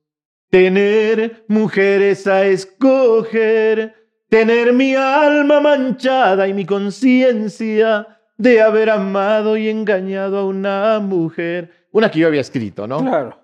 [0.50, 3.96] tener mujeres a escoger,
[4.30, 11.88] tener mi alma manchada y mi conciencia de haber amado y engañado a una mujer.
[11.92, 13.00] Una que yo había escrito, ¿no?
[13.00, 13.40] Claro.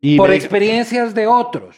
[0.00, 1.76] Y Por me- experiencias de otros.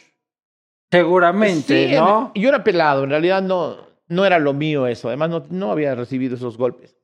[0.91, 2.31] Seguramente, Sí, ¿no?
[2.35, 5.07] yo era pelado, en realidad no, no era lo mío eso.
[5.07, 6.97] Además, no, no había recibido esos golpes.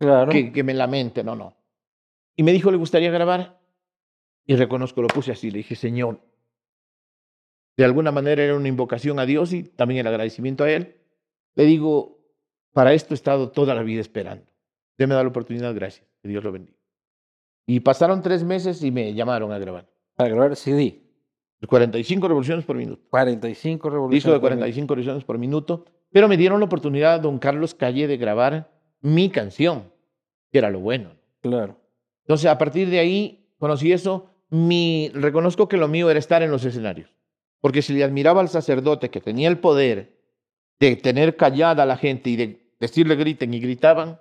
[0.00, 0.32] Claro.
[0.32, 1.54] Que, que me lamente, no, no.
[2.34, 3.60] Y me dijo, ¿le gustaría grabar?
[4.46, 5.50] Y reconozco, lo puse así.
[5.50, 6.20] Le dije, Señor,
[7.76, 10.96] de alguna manera era una invocación a Dios y también el agradecimiento a Él.
[11.54, 12.18] Le digo,
[12.72, 14.46] para esto he estado toda la vida esperando.
[14.92, 16.06] Usted me da la oportunidad, gracias.
[16.22, 16.78] Que Dios lo bendiga.
[17.66, 19.88] Y pasaron tres meses y me llamaron a grabar.
[20.16, 21.02] Para grabar CD.
[21.66, 23.02] 45 revoluciones por minuto.
[23.10, 24.24] 45 revoluciones.
[24.24, 25.84] Disco de 45 revoluciones por minuto.
[26.10, 29.92] Pero me dieron la oportunidad, don Carlos Calle, de grabar mi canción,
[30.52, 31.12] que era lo bueno.
[31.40, 31.76] Claro.
[32.24, 34.26] Entonces, a partir de ahí, conocí eso.
[34.50, 37.10] Mi, reconozco que lo mío era estar en los escenarios.
[37.60, 40.16] Porque si le admiraba al sacerdote que tenía el poder
[40.80, 44.20] de tener callada a la gente y de decirle griten y gritaban,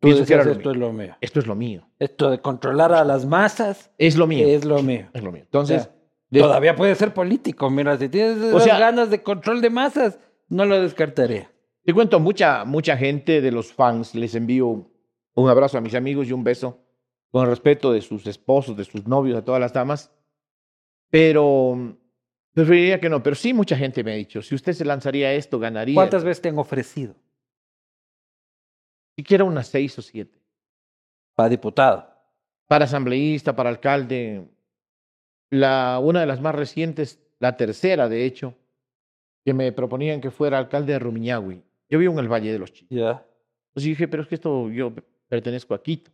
[0.00, 0.72] Tú que era lo esto mío.
[0.72, 1.16] es lo mío.
[1.20, 1.88] Esto es lo mío.
[1.98, 4.46] Esto de controlar a las masas Es lo mío.
[4.46, 5.08] es lo mío.
[5.12, 5.42] Es lo mío.
[5.42, 5.90] Entonces,
[6.30, 7.68] de- Todavía puede ser político.
[7.68, 11.50] Mira, si tienes esas sea- ganas de control de masas, no lo descartaría.
[11.88, 14.90] Te cuento, mucha, mucha gente de los fans, les envío
[15.34, 16.84] un abrazo a mis amigos y un beso
[17.30, 20.12] con respeto de sus esposos, de sus novios, de todas las damas.
[21.08, 21.96] Pero
[22.52, 23.22] preferiría que no.
[23.22, 25.94] Pero sí, mucha gente me ha dicho, si usted se lanzaría a esto, ganaría.
[25.94, 27.14] ¿Cuántas veces te han ofrecido
[29.16, 30.38] Siquiera unas seis o siete.
[31.34, 32.06] para diputado?
[32.66, 34.46] Para asambleísta, para alcalde.
[35.48, 38.54] La, una de las más recientes, la tercera, de hecho,
[39.42, 41.64] que me proponían que fuera alcalde de Rumiñahui.
[41.90, 42.96] Yo vivo en el Valle de los Chicos.
[42.96, 43.24] Ya.
[43.70, 44.92] Entonces dije, pero es que esto yo
[45.28, 46.10] pertenezco a Quito.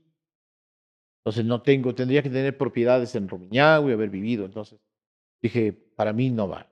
[1.20, 4.44] Entonces no tengo, tendría que tener propiedades en Rumiñahui, haber vivido.
[4.44, 4.78] Entonces
[5.42, 6.66] dije, para mí no va.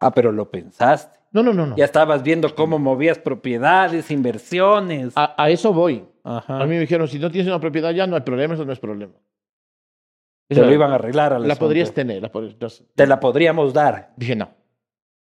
[0.00, 1.18] Ah, pero lo pensaste.
[1.32, 1.76] No, no, no, no.
[1.76, 5.12] Ya estabas viendo cómo movías propiedades, inversiones.
[5.16, 6.06] A, a eso voy.
[6.22, 6.58] Ajá.
[6.60, 8.72] A mí me dijeron, si no tienes una propiedad ya no hay problema, eso no
[8.72, 9.14] es problema.
[10.46, 12.20] Te lo iban a arreglar a La podrías tener.
[12.22, 14.12] La pod- entonces, Te la podríamos dar.
[14.16, 14.50] dije, no.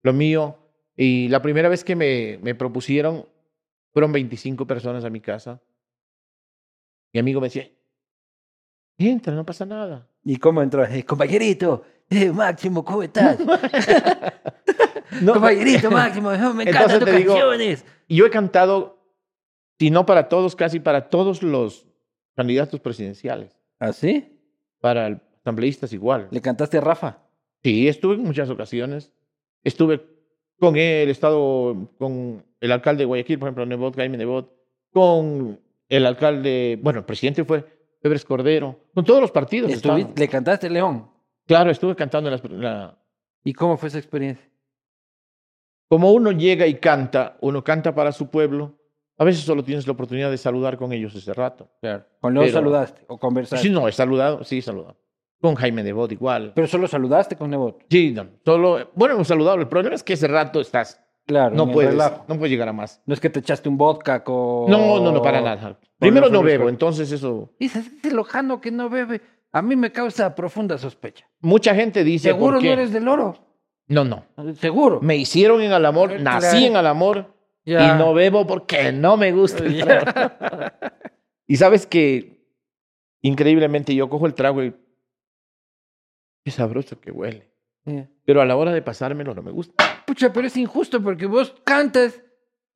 [0.02, 0.58] Lo mío.
[0.96, 3.26] Y la primera vez que me, me propusieron,
[3.92, 5.60] fueron 25 personas a mi casa.
[7.12, 7.68] Mi amigo me decía,
[8.98, 10.08] entra, no pasa nada.
[10.24, 10.84] ¿Y cómo entró?
[10.84, 13.38] Eh, compañerito, eh, Máximo, ¿cómo estás?
[15.20, 17.84] No, compañerito, Máximo, eh, me encantan tus digo- canciones.
[18.08, 18.98] Y yo he cantado,
[19.78, 21.86] si no para todos, casi para todos los
[22.36, 23.56] candidatos presidenciales.
[23.78, 24.40] ¿Ah, sí?
[24.80, 26.28] Para el- asambleístas igual.
[26.30, 27.18] ¿Le cantaste a Rafa?
[27.62, 29.12] Sí, estuve en muchas ocasiones.
[29.62, 30.04] Estuve
[30.58, 34.50] con él, he estado con el alcalde de Guayaquil, por ejemplo, Nebot, Jaime Nebot,
[34.92, 37.64] con el alcalde, bueno, el presidente fue
[38.00, 39.70] Febres Cordero, con todos los partidos.
[40.16, 41.10] ¿Le cantaste León?
[41.46, 42.98] Claro, estuve cantando en la,
[43.42, 44.48] ¿Y cómo fue esa experiencia?
[45.88, 48.78] Como uno llega y canta, uno canta para su pueblo,
[49.18, 51.68] a veces solo tienes la oportunidad de saludar con ellos ese rato.
[51.80, 52.04] Claro.
[52.20, 53.66] ¿Con León Pero- saludaste o conversaste?
[53.66, 54.96] Sí, no, he saludado, sí, he saludado.
[55.44, 56.52] Con Jaime Nebot igual.
[56.54, 57.84] Pero solo saludaste con Nebot.
[57.90, 59.60] Sí, no, solo, bueno, hemos saludado.
[59.60, 61.54] El problema es que ese rato estás, Claro.
[61.54, 62.24] no puedes, relajo.
[62.28, 63.02] no puedes llegar a más.
[63.04, 64.70] No es que te echaste un vodka con...
[64.70, 65.78] No, no, no, para nada.
[65.98, 67.52] Primero no bebo, entonces eso.
[67.60, 69.20] Dices, ese lojano que no bebe,
[69.52, 71.26] a mí me causa profunda sospecha.
[71.40, 73.36] Mucha gente dice, Seguro no eres del oro.
[73.86, 74.24] No, no.
[74.54, 75.00] Seguro.
[75.02, 76.22] Me hicieron en el amor, Claro.
[76.40, 77.34] nací en el amor
[77.66, 77.94] Ya.
[77.96, 79.62] y no bebo porque no me gusta.
[79.62, 80.30] el trago.
[81.46, 82.42] Y sabes que
[83.20, 84.74] increíblemente yo cojo el trago y
[86.44, 87.50] qué sabroso que huele.
[87.84, 88.08] Ya.
[88.24, 89.74] Pero a la hora de pasármelo no me gusta.
[90.06, 92.22] Pucha, pero es injusto porque vos cantas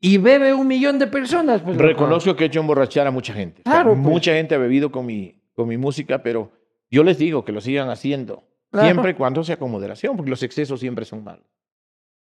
[0.01, 1.63] y bebe un millón de personas.
[1.63, 1.77] Pues.
[1.77, 3.63] Reconozco que he hecho emborrachar a mucha gente.
[3.65, 3.99] O sea, Claro, pues.
[4.01, 6.53] Mucha gente ha bebido con mi, con mi música, pero
[6.91, 8.45] yo les digo que lo sigan haciendo.
[8.71, 8.87] Claro.
[8.89, 11.47] Siempre y cuando sea con moderación, porque los excesos siempre son malos.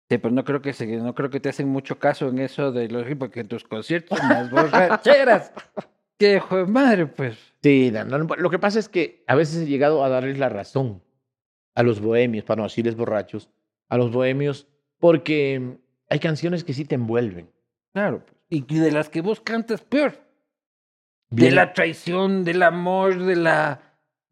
[0.08, 2.72] Sí, pero no creo que se, no creo que te hacen mucho caso en eso
[2.72, 5.52] de los porque en tus conciertos son las borracheras.
[6.18, 7.36] Qué hijo de madre, pues.
[7.62, 7.92] Sí,
[8.38, 11.02] lo que pasa es que a veces he llegado a darles la razón
[11.78, 13.48] a los bohemios, para no decirles borrachos,
[13.88, 14.66] a los bohemios,
[14.98, 15.78] porque
[16.10, 17.50] hay canciones que sí te envuelven.
[17.92, 18.24] Claro.
[18.24, 18.36] pues.
[18.50, 20.18] Y de las que vos cantas, peor.
[21.30, 23.82] De la traición, del amor, de la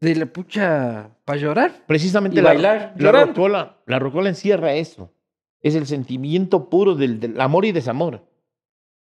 [0.00, 1.84] de la pucha para llorar.
[1.86, 3.32] Precisamente Y la, bailar, la llorando.
[3.34, 5.12] rocola, la rocola encierra eso.
[5.60, 8.26] Es el sentimiento puro del, del amor y desamor.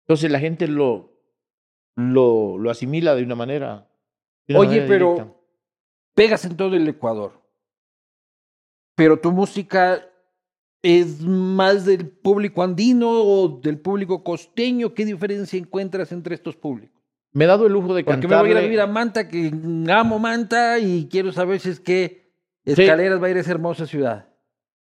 [0.01, 1.11] Entonces la gente lo,
[1.95, 3.87] lo, lo asimila de una manera.
[4.47, 5.33] de una Oye, manera pero directa.
[6.13, 7.41] pegas en todo el Ecuador.
[8.97, 10.03] Pero tu música
[10.81, 14.95] es más del público andino o del público costeño.
[14.95, 16.99] ¿Qué diferencia encuentras entre estos públicos?
[17.31, 18.43] Me he dado el lujo de Porque cantar.
[18.43, 19.51] me voy a ir a vivir a Manta, que
[19.93, 22.31] amo Manta y quiero saber si es que
[22.65, 24.29] Escaleras va a ir a esa hermosa ciudad.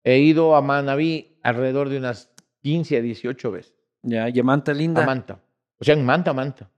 [0.03, 2.33] He ido a Manaví alrededor de unas
[2.63, 3.75] 15 a 18 veces.
[4.03, 5.03] Ya, y a Manta linda.
[5.03, 5.43] A Manta.
[5.79, 6.71] O sea, en Manta, Manta.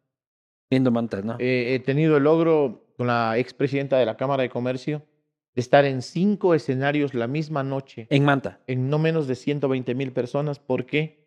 [0.71, 1.37] Lindo Manta, ¿no?
[1.39, 5.07] Eh, he tenido el logro con la expresidenta de la Cámara de Comercio
[5.55, 8.61] de estar en cinco escenarios la misma noche, en Manta.
[8.67, 11.27] en no menos de 120 mil personas, porque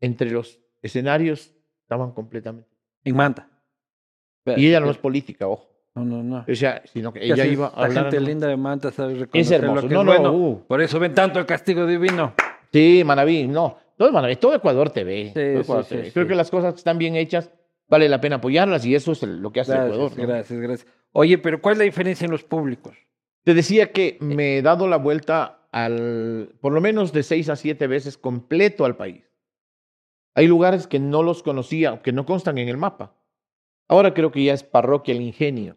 [0.00, 2.68] entre los escenarios estaban completamente.
[3.04, 3.48] En Manta.
[4.56, 5.68] Y ella no es política, ojo.
[5.94, 6.44] No, no, no.
[6.48, 9.40] O sea, sino que ¿Qué ella iba a La gente linda de Manta sabe reconocer
[9.40, 9.82] Es hermoso.
[9.82, 10.32] lo que No, es no, bueno.
[10.32, 10.64] uh.
[10.66, 12.32] Por eso ven tanto el castigo divino.
[12.72, 13.76] Sí, Manaví, no.
[13.98, 15.26] Todo Manaví, todo Ecuador te ve.
[15.26, 16.12] Sí, todo Ecuador sí, te sí, ve.
[16.12, 17.50] Creo que las cosas que están bien hechas
[17.88, 20.18] vale la pena apoyarlas y eso es lo que hace Gracias, Ecuador.
[20.18, 20.26] ¿no?
[20.26, 20.92] gracias, gracias.
[21.12, 22.96] Oye, pero ¿cuál es la diferencia en los públicos?
[23.44, 27.56] Te decía que me he dado la vuelta al, por lo menos de seis a
[27.56, 29.24] siete veces completo al país.
[30.34, 33.14] Hay lugares que no los conocía, que no constan en el mapa.
[33.88, 35.76] Ahora creo que ya es parroquia El Ingenio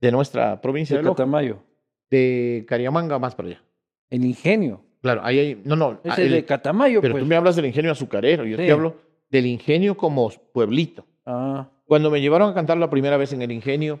[0.00, 1.62] de nuestra provincia De Catamayo.
[2.10, 3.62] de Cariamanga más para allá.
[4.10, 4.84] El ingenio.
[5.00, 7.22] Claro, ahí hay, no, no, ah, es el- de Catamayo, pero pues.
[7.24, 8.64] tú me hablas del ingenio azucarero, yo Sí.
[8.66, 8.96] te hablo
[9.30, 11.06] del ingenio como pueblito.
[11.24, 14.00] Ah, Cuando me llevaron a cantar la primera vez en el ingenio,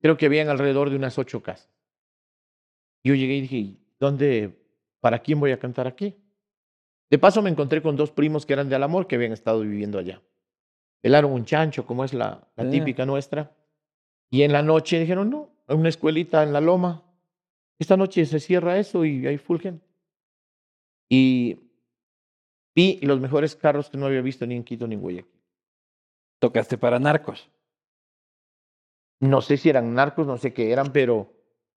[0.00, 1.68] creo que habían alrededor de unas ocho casas.
[3.04, 4.56] Yo llegué y dije, ¿dónde,
[5.00, 6.16] para quién voy a cantar aquí?
[7.10, 9.98] De paso me encontré con dos primos que eran de Alamor que habían estado viviendo
[9.98, 10.22] allá.
[11.00, 12.70] Pelaron un chancho, como es la, la Ah.
[12.70, 13.54] típica nuestra.
[14.30, 17.04] Y en la noche dijeron, no, una escuelita en la loma.
[17.78, 19.84] Esta noche se cierra eso y hay full gente.
[21.10, 21.58] Y
[22.74, 25.40] vi los mejores carros que no había visto ni en Quito ni en Guayaquil.
[26.38, 27.50] tocaste para narcos.
[29.20, 31.32] No sé si eran narcos, no sé qué eran, pero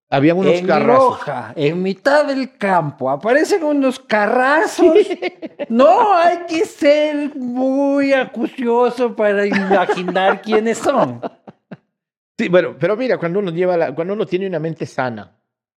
[0.09, 1.03] habían unos en carrazos.
[1.19, 4.95] Loja, en mitad del campo, aparecen unos carrazos.
[5.69, 11.19] No, hay que ser muy acucioso para imaginar quiénes son.
[12.37, 15.31] Sí, bueno, pero mira, cuando uno lleva la- cuando uno tiene una mente sana,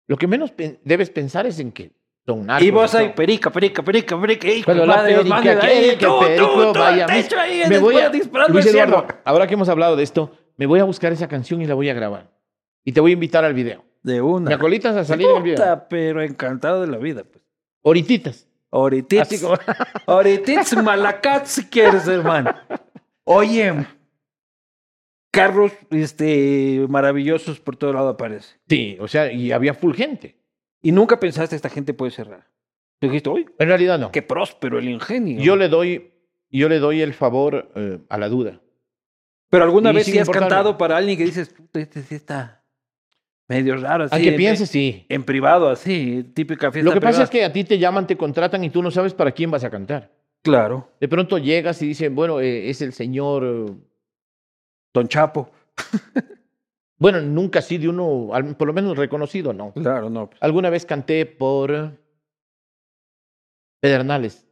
[0.08, 1.92] lo que menos pen- debes pensar es en que
[2.24, 2.66] son narcos.
[2.66, 4.48] Y vos ahí, perica, perica, perica, perica.
[4.48, 7.62] hijo Cuando la perica manes ahí, que tú, el perico tú, tú, vaya techo ahí,
[7.68, 8.08] Me voy a,
[8.48, 8.66] Luis.
[8.66, 11.74] Eduardo, ahora que hemos hablado de esto, me voy a buscar esa canción y la
[11.74, 12.28] voy a grabar.
[12.82, 13.84] Y te voy a invitar al video.
[14.06, 14.50] De una.
[14.50, 15.84] Me acolitas a salir video.
[15.90, 17.44] Pero encantado de la vida, pues.
[17.82, 18.46] Horititas.
[18.70, 19.22] Ahorita.
[19.22, 19.56] Así como...
[21.44, 22.54] Si quieres, hermano.
[23.24, 23.84] Oye,
[25.32, 28.54] carros este, maravillosos por todo lado aparece.
[28.68, 30.36] Sí, o sea, y había full gente.
[30.80, 32.46] Y nunca pensaste esta gente puede cerrar.
[33.00, 34.12] Tú dijiste, uy, En realidad no.
[34.12, 35.40] qué próspero el ingenio.
[35.40, 36.12] Yo le doy,
[36.48, 38.60] yo le doy el favor eh, a la duda.
[39.50, 40.48] Pero alguna y vez sí has importarme.
[40.48, 42.55] cantado para alguien que dices, este sí está
[43.48, 44.14] medio raro así.
[44.14, 45.06] Aunque en- pienses, sí.
[45.08, 47.24] En privado, así, típica fiesta Lo que pasa privada.
[47.24, 49.64] es que a ti te llaman, te contratan y tú no sabes para quién vas
[49.64, 50.10] a cantar.
[50.42, 53.44] Claro, De pronto llegas y dicen, bueno, eh, es el señor.
[53.44, 53.72] eh,
[54.94, 55.50] Don Chapo.
[56.98, 59.72] bueno, nunca así de uno, al- por lo menos reconocido, no.
[59.72, 60.28] Claro, no.
[60.30, 60.42] pues.
[60.42, 61.92] Alguna vez canté por
[63.80, 64.46] Pedernales.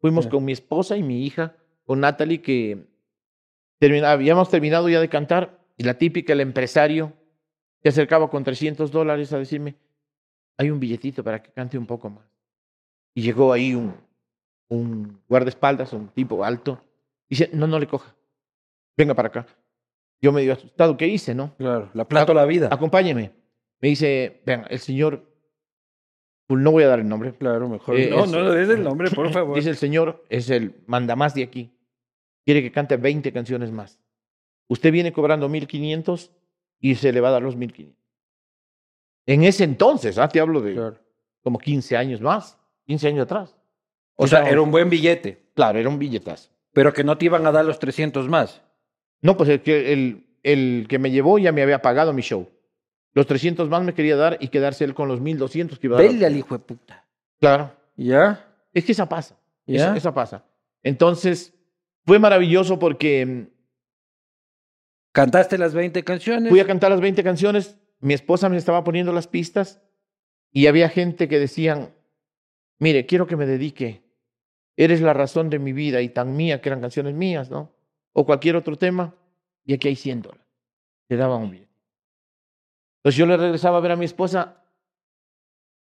[0.00, 0.30] Fuimos Ya.
[0.30, 2.86] con mi esposa y mi hija, con Natalie, que
[3.80, 7.12] termina- habíamos terminado ya de cantar y la típica, el empresario,
[7.90, 9.76] se acercaba con 300 dólares a decirme,
[10.56, 12.24] hay un billetito para que cante un poco más.
[13.14, 13.94] Y llegó ahí un,
[14.68, 16.82] un guardaespaldas, un tipo alto,
[17.28, 18.14] dice, no, no le coja,
[18.96, 19.46] venga para acá.
[20.20, 21.54] Yo medio asustado, ¿qué hice, no?
[21.56, 22.68] Claro, la plata o la vida.
[22.72, 23.32] Acompáñeme.
[23.80, 25.24] Me dice, vean, el señor,
[26.48, 27.34] pues no voy a dar el nombre.
[27.36, 27.96] Claro, mejor.
[27.96, 29.54] Eh, no, es- no, des el nombre, por favor.
[29.54, 31.70] Dice el señor, es el mandamás de aquí.
[32.44, 34.00] Quiere que cante 20 canciones más.
[34.68, 36.32] Usted viene cobrando 1500
[36.80, 37.96] y se le va a dar los 1500.
[39.26, 40.96] En ese entonces, ah, te hablo de Claro.
[41.42, 43.54] como 15 años más, 15 años atrás.
[44.16, 46.50] O sea, era un buen billete, Claro, era un billetazo.
[46.72, 48.62] pero que no te iban a dar los 300 más.
[49.20, 52.48] No, pues el que, el, el que me llevó ya me había pagado mi show.
[53.14, 56.02] Los 300 más me quería dar y quedarse él con los 1200 que iba a
[56.02, 56.10] dar.
[56.12, 57.04] Vele al hijo de puta.
[57.40, 57.72] Claro.
[57.96, 58.44] ¿Ya?
[58.72, 59.36] Es que esa pasa.
[59.66, 59.76] ¿Ya?
[59.88, 60.44] Esa, esa pasa.
[60.84, 61.52] Entonces,
[62.06, 63.46] fue maravilloso porque mm,
[65.18, 66.48] Cantaste las 20 canciones.
[66.48, 69.82] fui a cantar las 20 canciones, mi esposa me estaba poniendo las pistas
[70.52, 71.92] y había gente que decían,
[72.78, 74.04] mire, quiero que me dedique,
[74.76, 77.74] eres la razón de mi vida y tan mía que eran canciones mías, ¿no?
[78.12, 79.16] O cualquier otro tema,
[79.64, 80.46] y aquí hay 100 dólares.
[81.08, 81.74] Te daban un billete.
[82.98, 84.62] Entonces yo le regresaba a ver a mi esposa,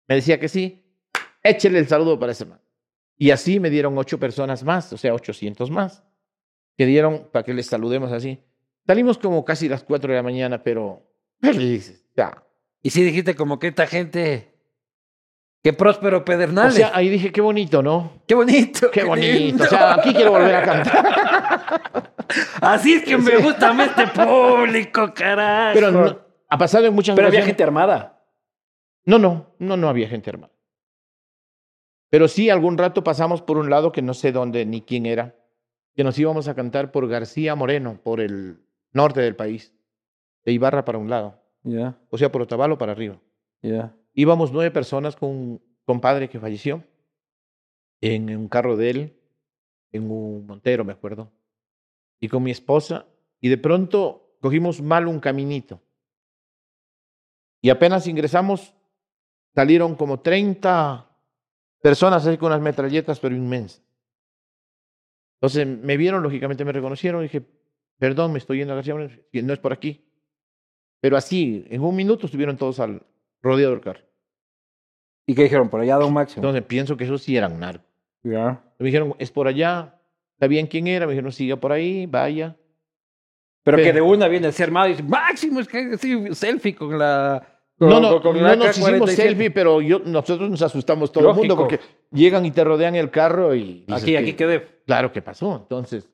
[0.08, 0.86] me decía que sí,
[1.42, 2.62] échele el saludo para ese man.
[3.18, 6.04] Y así me dieron ocho personas más, o sea, 800 más,
[6.78, 8.40] que dieron para que les saludemos así.
[8.86, 11.04] Salimos como casi las cuatro de la mañana, pero
[11.42, 12.44] felices, ya.
[12.82, 14.52] Y sí dijiste como que esta gente...
[15.64, 16.76] Qué próspero O Pedernales.
[16.76, 18.22] sea, ahí dije, qué bonito, ¿no?
[18.28, 18.92] qué bonito.
[18.92, 19.34] Qué bonito.
[19.34, 19.64] lindo.
[19.64, 22.12] O sea, aquí quiero volver a cantar.
[22.62, 25.74] Así es que me gusta más este público, carajo.
[25.74, 26.20] Pero no-
[26.50, 28.24] ha pasado en muchas Pero había gente armada.
[29.06, 30.54] No, no, no, no había gente armada.
[32.12, 35.36] Pero sí, algún rato pasamos por un lado que no sé dónde ni quién era,
[35.96, 38.60] que nos íbamos a cantar por García Moreno, por el
[38.96, 39.74] norte del país,
[40.44, 41.40] de Ibarra para un lado,
[42.10, 43.20] o sea, por Otavalo para arriba.
[43.62, 43.96] ya.
[44.14, 46.84] Íbamos nueve personas con un compadre que falleció
[48.00, 49.20] en un carro de él,
[49.92, 51.32] en un Montero, me acuerdo,
[52.22, 53.06] y con mi esposa,
[53.42, 55.82] y de pronto cogimos mal un caminito.
[57.62, 58.74] Y apenas ingresamos,
[59.54, 61.10] salieron como 30
[61.82, 63.84] personas así con unas metralletas, pero inmensas.
[65.42, 67.46] Entonces me vieron, lógicamente me reconocieron, y dije,
[67.98, 70.06] perdón, me estoy yendo a García Moreno, no es por aquí.
[71.02, 73.02] Pero así, en un minuto estuvieron todos al
[73.42, 74.02] rodeado del carro.
[75.28, 75.70] ¿Y qué dijeron?
[75.70, 76.42] Por allá, Don Máximo.
[76.42, 77.86] Entonces pienso que esos sí eran narcos.
[78.24, 78.62] Ya.
[78.80, 80.00] Me dijeron, es por allá.
[80.40, 81.06] ¿Sabían quién era?
[81.06, 82.56] Me dijeron, siga por ahí, vaya.
[83.64, 86.34] Pero que Pero- de una viene a ser armado y dice, Máximo, es que sí,
[86.34, 87.42] selfie con la.
[87.78, 89.16] Con, No, no, con no nos hicimos K-47.
[89.16, 91.80] selfie, pero yo, nosotros nos asustamos todo el mundo porque
[92.12, 93.84] llegan y te rodean el carro y...
[93.88, 94.82] dices Aquí, que, aquí quedé.
[94.86, 96.08] Claro que pasó, entonces...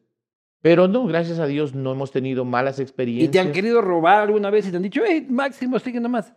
[0.62, 3.32] Pero no, gracias a Dios no hemos tenido malas ¿Y experiencias.
[3.32, 6.34] te han querido robar alguna vez y te han dicho, hey, Máximo, sigue nomás?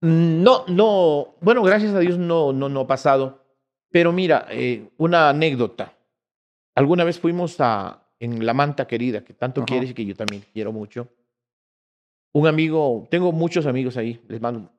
[0.00, 3.40] No, no, bueno, gracias a Dios no, no, no ha pasado.
[3.90, 5.96] Pero mira, eh, una anécdota.
[6.74, 9.66] Alguna vez fuimos a, en La Manta Querida, que tanto Ajá.
[9.66, 11.06] quieres y que yo también quiero mucho.
[12.32, 14.70] Un amigo, tengo muchos amigos ahí, les mando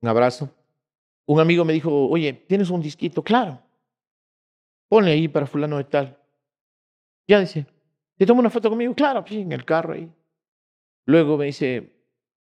[0.00, 0.48] un abrazo.
[1.26, 3.22] Un amigo me dijo, oye, ¿tienes un disquito?
[3.22, 3.60] Claro.
[4.88, 6.16] Ponle ahí para fulano de tal.
[7.30, 7.64] Ya dice,
[8.16, 8.92] ¿te tomo una foto conmigo?
[8.92, 10.12] Claro, sí, en el carro ahí.
[11.06, 11.92] Luego me dice,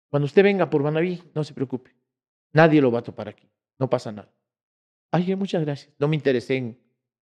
[0.09, 1.95] cuando usted venga por Manaví, no se preocupe.
[2.53, 3.47] Nadie lo va a topar aquí.
[3.77, 4.33] No pasa nada.
[5.11, 5.93] Ay, muchas gracias.
[5.99, 6.79] No me interesé en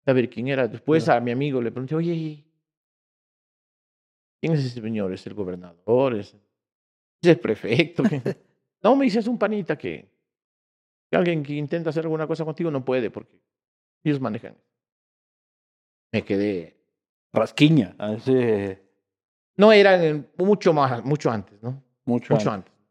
[0.06, 0.68] saber quién era.
[0.68, 1.18] Después Claro.
[1.18, 2.46] a mi amigo le pregunté, oye,
[4.40, 5.12] ¿quién es ese señor?
[5.12, 6.14] ¿Es el gobernador?
[6.14, 6.36] ¿Es,
[7.24, 8.04] el prefecto?
[8.84, 10.08] No, me dice, es un panita que,
[11.10, 13.42] que alguien que intenta hacer alguna cosa contigo no puede porque
[14.04, 14.56] ellos manejan.
[16.14, 16.77] Me quedé.
[17.40, 17.96] Rasquiña.
[17.98, 18.78] Así,
[19.56, 21.82] No, era en- mucho más, mucho antes, ¿no?
[22.06, 22.34] mucho.
[22.34, 22.72] Mucho antes.
[22.72, 22.88] antes.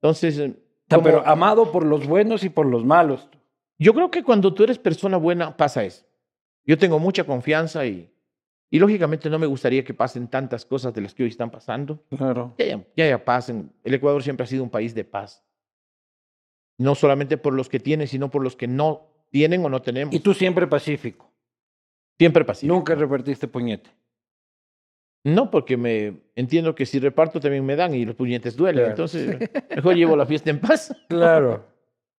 [0.00, 3.28] Entonces, eh, O sea, como- pero amado por los buenos y por los malos.
[3.78, 6.04] Yo creo que cuando tú eres persona buena pasa eso.
[6.64, 8.10] Yo tengo mucha confianza y,
[8.70, 12.02] y lógicamente no me gustaría que pasen tantas cosas de las que hoy están pasando.
[12.16, 12.54] Claro.
[12.58, 13.72] Ya, ya, ya, ya pasen.
[13.84, 15.44] El Ecuador siempre ha sido un país de paz.
[16.78, 20.14] No solamente por los que tienen, sino por los que no tienen o no tenemos.
[20.14, 21.27] Y tú siempre pacífico.
[22.18, 22.74] Siempre pacífico.
[22.74, 23.90] Nunca repartiste puñete.
[25.24, 28.76] No, porque me entiendo que si reparto también me dan y los puñetes duelen.
[28.84, 28.90] Claro.
[28.90, 30.94] Entonces, mejor llevo la fiesta en paz.
[31.08, 31.64] Claro.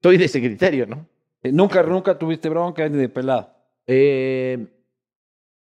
[0.01, 1.05] Soy de ese criterio, ¿no?
[1.43, 3.49] Eh, nunca, nunca tuviste bronca ni de pelado.
[3.87, 4.65] Eh,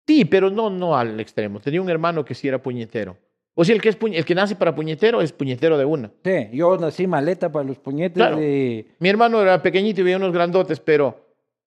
[0.06, 1.60] sí, pero no, no al extremo.
[1.60, 3.16] Tenía un hermano que sí era puñetero.
[3.54, 6.10] O sea, el que, es el que nace para puñetero es puñetero de una.
[6.24, 8.36] Sí, yo nací maleta para los puñetes Claro.
[8.36, 8.88] de...
[8.98, 11.18] Mi hermano era pequeñito y veía unos grandotes, pero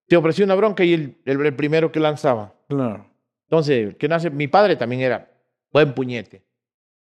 [0.06, 2.54] te ofreció una bronca y el, el- el primero que lanzaba.
[2.70, 3.04] Claro.
[3.48, 5.28] Entonces, que nace, mi padre también era
[5.72, 6.42] buen puñete.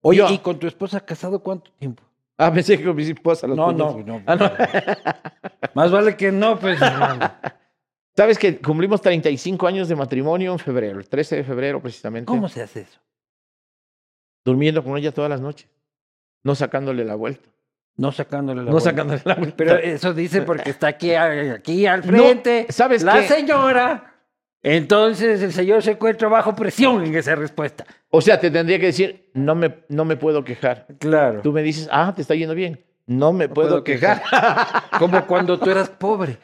[0.01, 2.03] Oye, Yo- ¿y con tu esposa casado cuánto tiempo?
[2.37, 4.05] Ah, pensé que con mi esposa los No, no, puñetes.
[4.05, 4.21] no.
[4.27, 4.51] Ah, no.
[5.73, 6.79] Más vale que no, pues.
[8.15, 12.27] Sabes que cumplimos 35 años de matrimonio en febrero, el 13 de febrero precisamente.
[12.27, 12.99] ¿Cómo se hace eso?
[14.45, 15.67] Durmiendo con ella todas las noches,
[16.43, 17.49] no sacándole la vuelta.
[17.97, 18.89] No sacándole la no vuelta.
[18.91, 19.55] sacándole la vuelta.
[19.57, 22.67] Pero eso dice porque está aquí, aquí al frente.
[22.69, 23.27] ¿sabes la qué?
[23.27, 24.14] señora.
[24.67, 27.85] Entonces el señor se encuentra bajo presión en esa respuesta.
[28.09, 30.87] O sea, te tendría que decir, no me, no me puedo quejar.
[30.97, 31.41] Claro.
[31.43, 32.83] Tú me dices, ah, te está yendo bien.
[33.05, 34.23] No me puedo, puedo quejar.
[34.97, 36.39] Como cuando tú eras pobre.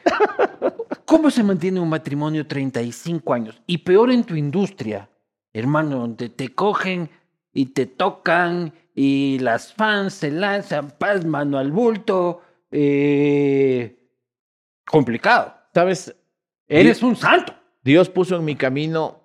[1.04, 3.60] ¿Cómo se mantiene un matrimonio 35 años?
[3.66, 5.08] Y peor en tu industria,
[5.52, 7.10] hermano, donde te cogen
[7.52, 12.40] y te tocan y las fans se lanzan, paz, mano al bulto.
[12.70, 13.98] eh,
[14.86, 15.54] complicado.
[15.74, 16.14] ¿Sabes?
[16.68, 17.52] Eres un santo.
[17.82, 19.20] Dios puso en mi camino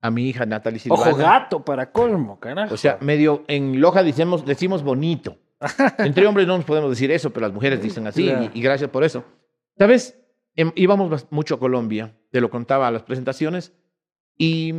[0.00, 1.02] a mi hija Natalie Silvana.
[1.02, 2.74] Ojo gato para colmo, carajo.
[2.74, 5.36] O sea, medio en Loja decimos, decimos bonito.
[5.98, 8.88] Entre hombres no nos podemos decir eso, pero las mujeres dicen así y, y gracias
[8.90, 9.24] por eso.
[9.76, 10.18] ¿Sabes?
[10.56, 13.72] Em, íbamos mucho a Colombia, te lo contaba a las presentaciones,
[14.36, 14.74] y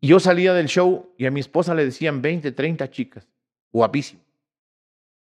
[0.00, 3.28] yo salía del show y a mi esposa le decían 20, 30 chicas,
[3.70, 4.22] guapísimo.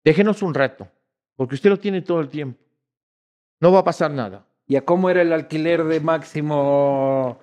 [0.03, 0.87] déjenos un rato,
[1.35, 2.59] porque usted lo tiene todo el tiempo.
[3.59, 4.45] No va a pasar nada.
[4.67, 7.39] ¿Y a cómo era el alquiler de Máximo?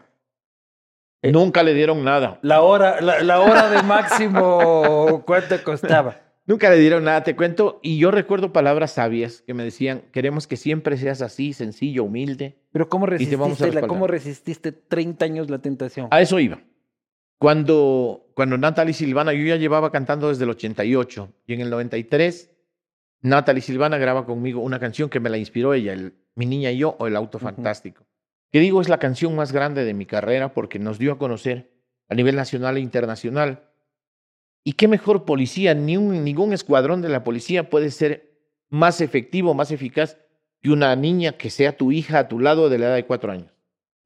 [1.22, 2.38] Eh, Nunca le dieron nada.
[2.42, 6.20] La hora, la, la hora de Máximo, ¿cuánto costaba?
[6.48, 7.78] Nunca le dieron nada, te cuento.
[7.82, 12.56] Y yo recuerdo palabras sabias que me decían, queremos que siempre seas así, sencillo, humilde.
[12.72, 13.86] Pero ¿cómo vamos a resististe, la.
[13.86, 16.08] ¿cómo resististe 30 años la tentación?
[16.10, 16.62] A eso iba.
[17.36, 22.50] Cuando, cuando Natalie Silvana, yo ya llevaba cantando desde el 88 y en el 93,
[23.20, 26.78] Natalie Silvana graba conmigo una canción que me la inspiró ella, el Mi Niña y
[26.78, 27.38] Yo o El Auto.
[27.38, 28.06] Fantástico.
[28.52, 31.70] Que digo es la canción más grande de mi carrera porque nos dio a conocer
[32.08, 33.64] a nivel nacional e internacional.
[34.64, 38.38] Y qué mejor policía, ni un, ningún escuadrón de la policía puede ser
[38.70, 40.16] más efectivo, más eficaz
[40.60, 43.32] que una niña que sea tu hija a tu lado de la edad de cuatro
[43.32, 43.52] años.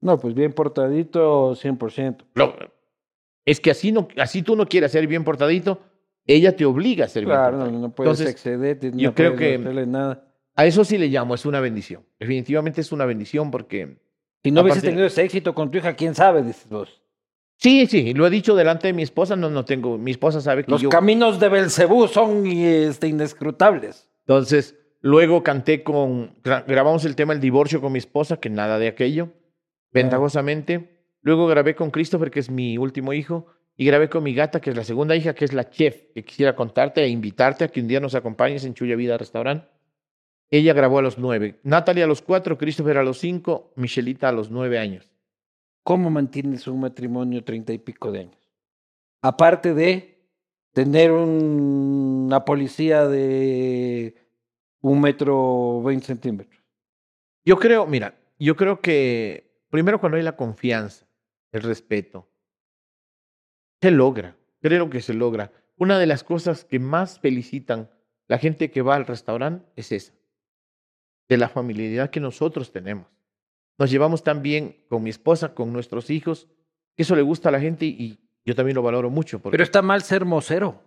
[0.00, 2.24] No, pues bien portadito, 100%.
[2.34, 2.54] No,
[3.44, 5.80] es que así, no, así tú no quieres ser bien portadito,
[6.26, 7.80] ella te obliga a ser bien Claro, no, portadito.
[7.88, 10.31] no puedes Entonces, excederte, no yo creo puedes que- nada.
[10.54, 12.04] A eso sí le llamo, es una bendición.
[12.18, 13.96] Definitivamente es una bendición porque...
[14.44, 17.00] Si no hubieses tenido ese éxito con tu hija, quién sabe, dices vos.
[17.58, 20.64] Sí, sí, lo he dicho delante de mi esposa, no, no tengo, mi esposa sabe
[20.64, 20.88] que Los yo...
[20.88, 24.10] caminos de Belcebú son este, inescrutables.
[24.26, 28.80] Entonces, luego canté con, gra- grabamos el tema El divorcio con mi esposa, que nada
[28.80, 29.28] de aquello,
[29.92, 31.06] ventajosamente.
[31.20, 33.46] Luego grabé con Christopher, que es mi último hijo,
[33.76, 36.24] y grabé con mi gata, que es la segunda hija, que es la chef, que
[36.24, 39.62] quisiera contarte e invitarte a que un día nos acompañes en Chuya Vida Restaurant.
[40.52, 44.32] Ella grabó a los nueve, Natalie a los cuatro, Christopher a los cinco, Michelita a
[44.32, 45.10] los nueve años.
[45.82, 48.52] ¿Cómo mantienes un matrimonio treinta y pico de años?
[49.22, 50.28] Aparte de
[50.74, 54.14] tener un- una policía de
[54.82, 56.62] un metro veinte centímetros.
[57.46, 61.06] Yo creo, mira, yo creo que primero cuando hay la confianza,
[61.50, 62.28] el respeto,
[63.80, 65.50] se logra, creo que se logra.
[65.78, 67.88] Una de las cosas que más felicitan
[68.28, 70.12] la gente que va al restaurante es esa,
[71.32, 73.06] de la familiaridad que nosotros tenemos.
[73.78, 76.46] Nos llevamos tan bien con mi esposa, con nuestros hijos,
[76.94, 79.38] que eso le gusta a la gente y yo también lo valoro mucho.
[79.38, 80.82] Porque Pero está mal ser mocero.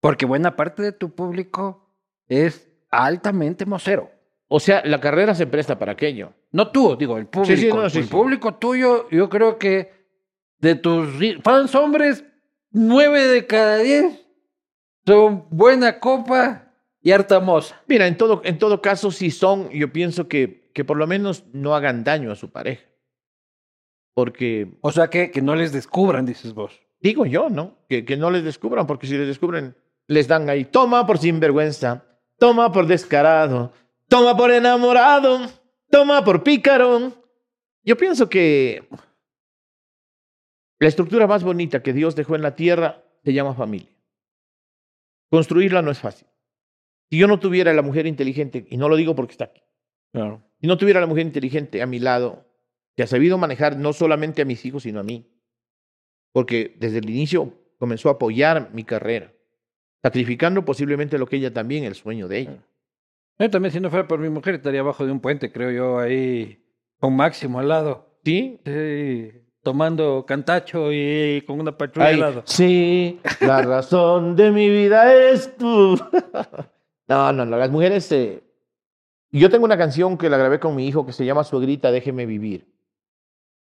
[0.00, 1.86] Porque buena parte de tu público
[2.28, 4.10] es altamente mocero.
[4.48, 6.32] O sea, la carrera se presta para aquello.
[6.50, 7.60] No tú, digo, el público.
[7.60, 8.10] sí, no, sí, el sí.
[8.10, 9.92] público tuyo, yo creo que
[10.60, 11.10] de tus
[11.42, 12.24] fans hombres,
[12.70, 14.26] nueve de cada diez
[15.04, 16.65] son buena copa
[17.06, 17.80] y harta moza.
[17.86, 21.44] Mira, en todo, en todo caso, si son, yo pienso que, que por lo menos
[21.52, 22.82] no hagan daño a su pareja.
[24.12, 26.80] Porque, O sea, que, que no les descubran, dices vos.
[26.98, 27.78] digo yo, ¿no?
[27.88, 29.76] Que, que no les descubran, porque si les descubren,
[30.08, 32.04] les dan ahí, toma por sinvergüenza,
[32.40, 33.72] toma por descarado,
[34.08, 35.48] toma por enamorado,
[35.88, 37.12] toma por pícaro.
[37.84, 38.88] Yo pienso que
[40.80, 43.94] la estructura más bonita que Dios dejó en la tierra se llama familia.
[45.30, 46.26] Construirla no es fácil.
[47.10, 49.62] Si yo no tuviera la mujer inteligente, y no lo digo porque está aquí,
[50.12, 50.42] Claro.
[50.60, 52.46] si no tuviera la mujer inteligente a mi lado,
[52.96, 55.30] que ha sabido manejar no solamente a mis hijos, sino a mí,
[56.32, 59.32] porque desde el inicio comenzó a apoyar mi carrera,
[60.02, 62.64] sacrificando posiblemente lo que ella también, el sueño de ella.
[63.38, 65.98] Yo también, si no fuera por mi mujer, estaría abajo de un puente, creo yo,
[65.98, 66.62] ahí
[66.98, 68.18] con Máximo al lado.
[68.24, 68.58] ¿Sí?
[68.64, 69.30] Sí,
[69.62, 72.42] tomando cantacho y con una patrulla Ay, al lado.
[72.46, 75.96] sí, la razón de mi vida es tú.
[77.08, 78.10] no, no, no, las mujeres...
[78.12, 78.42] eh,
[79.30, 82.26] Yo tengo una canción que la grabé con mi hijo que se llama Suegrita, déjeme
[82.26, 82.72] vivir,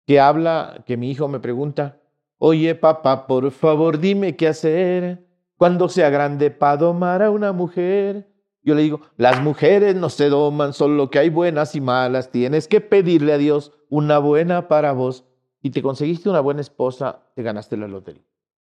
[0.07, 2.01] que habla, que mi hijo me pregunta,
[2.39, 5.26] oye papá, por favor dime qué hacer
[5.57, 8.28] cuando sea grande para domar a una mujer.
[8.62, 12.66] Yo le digo, las mujeres no se doman, solo que hay buenas y malas, tienes
[12.68, 15.24] que pedirle a Dios una buena para vos.
[15.62, 18.24] Si te conseguiste una buena esposa, te ganaste la lotería.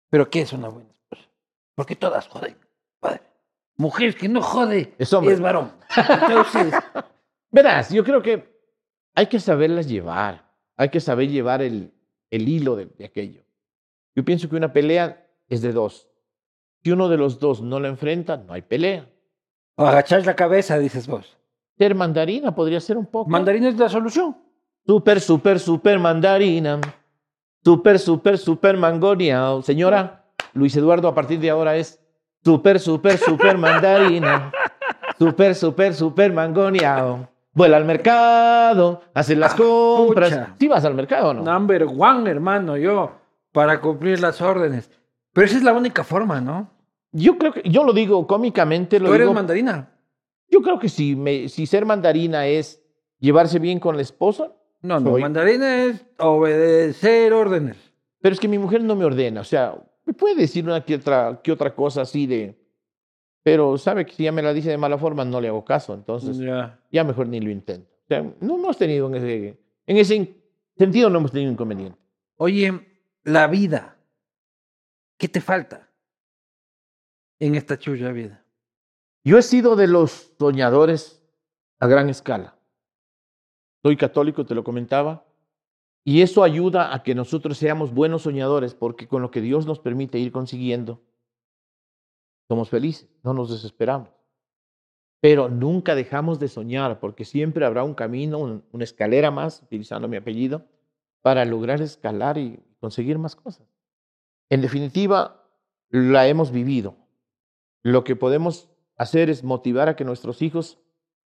[0.08, 1.28] Pero ¿qué es una buena esposa?
[1.74, 2.56] Porque todas joden.
[3.80, 5.34] Mujer que no jode Es hombre.
[5.36, 5.72] varón.
[5.96, 6.74] Entonces,
[7.50, 8.60] Verás, yo creo que
[9.14, 10.44] hay que saberlas llevar,
[10.76, 11.90] hay que saber llevar el,
[12.30, 13.42] el hilo de, de aquello.
[14.14, 16.08] Yo pienso que una pelea es de dos.
[16.84, 19.08] Si uno de los dos no la enfrenta, no hay pelea.
[19.76, 21.36] o agachar la cabeza, dices vos.
[21.78, 23.30] Ser mandarina podría ser un poco.
[23.30, 24.36] Mandarina es la solución.
[24.86, 26.80] Super, super, super mandarina.
[27.64, 29.62] Super, super, super mangoneado.
[29.62, 31.99] Señora, Luis Eduardo a partir de ahora es
[32.44, 34.52] super, super, super mandarina.
[35.18, 37.28] Super, super, super mangoneado.
[37.52, 40.30] Vuela al mercado, hace las Ah, compras.
[40.30, 40.54] pucha.
[40.58, 41.42] ¿Sí vas al mercado o no?
[41.42, 43.12] Number one, hermano, yo,
[43.52, 44.88] para cumplir las órdenes.
[45.32, 46.70] Pero esa es la única forma, ¿no?
[47.12, 49.34] Yo creo que, yo lo digo cómicamente, lo Tú eres digo.
[49.34, 49.90] mandarina.
[50.48, 52.80] Yo creo que si, me, si ser mandarina es
[53.18, 55.20] llevarse bien con la esposa, No, no, Soy.
[55.22, 57.76] mandarina es obedecer órdenes.
[58.22, 59.40] pero es que mi mujer no me ordena.
[59.42, 59.74] O sea,
[60.04, 62.58] me puede decir una que otra, que otra cosa así de,
[63.42, 65.94] pero sabe que si ya me la dice de mala forma, no le hago caso.
[65.94, 66.78] Entonces, Ya.
[66.90, 67.88] ya mejor ni lo intento.
[68.04, 70.36] O sea, no hemos tenido en ese, en ese
[70.76, 71.98] sentido, no hemos tenido inconveniente.
[72.36, 73.96] Oye, la vida.
[75.16, 75.88] ¿Qué te falta
[77.38, 78.42] en esta chulla vida?
[79.22, 81.22] Yo he sido de los soñadores
[81.78, 82.56] a gran escala.
[83.82, 85.24] Soy católico, te lo comentaba,
[86.04, 89.78] y eso ayuda a que nosotros seamos buenos soñadores, porque con lo que Dios nos
[89.78, 91.00] permite ir consiguiendo,
[92.48, 94.08] somos felices, no nos desesperamos.
[95.20, 100.08] Pero nunca dejamos de soñar, porque siempre habrá un camino, un- una escalera más, utilizando
[100.08, 100.66] mi apellido,
[101.22, 103.68] para lograr escalar y conseguir más cosas.
[104.48, 105.46] En definitiva,
[105.90, 106.96] la hemos vivido.
[107.82, 110.78] Lo que podemos hacer es motivar a que nuestros hijos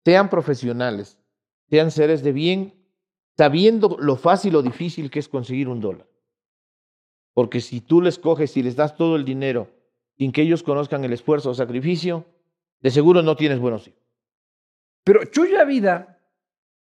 [0.05, 1.19] sean profesionales,
[1.69, 2.82] sean seres de bien,
[3.37, 6.07] sabiendo lo fácil o difícil que es conseguir un dólar.
[7.35, 9.69] Porque si tú les coges y les das todo el dinero
[10.19, 12.27] sin que ellos conozcan el esfuerzo o sacrificio,
[12.81, 14.03] de seguro no tienes buenos hijos.
[15.05, 16.19] Pero chulla vida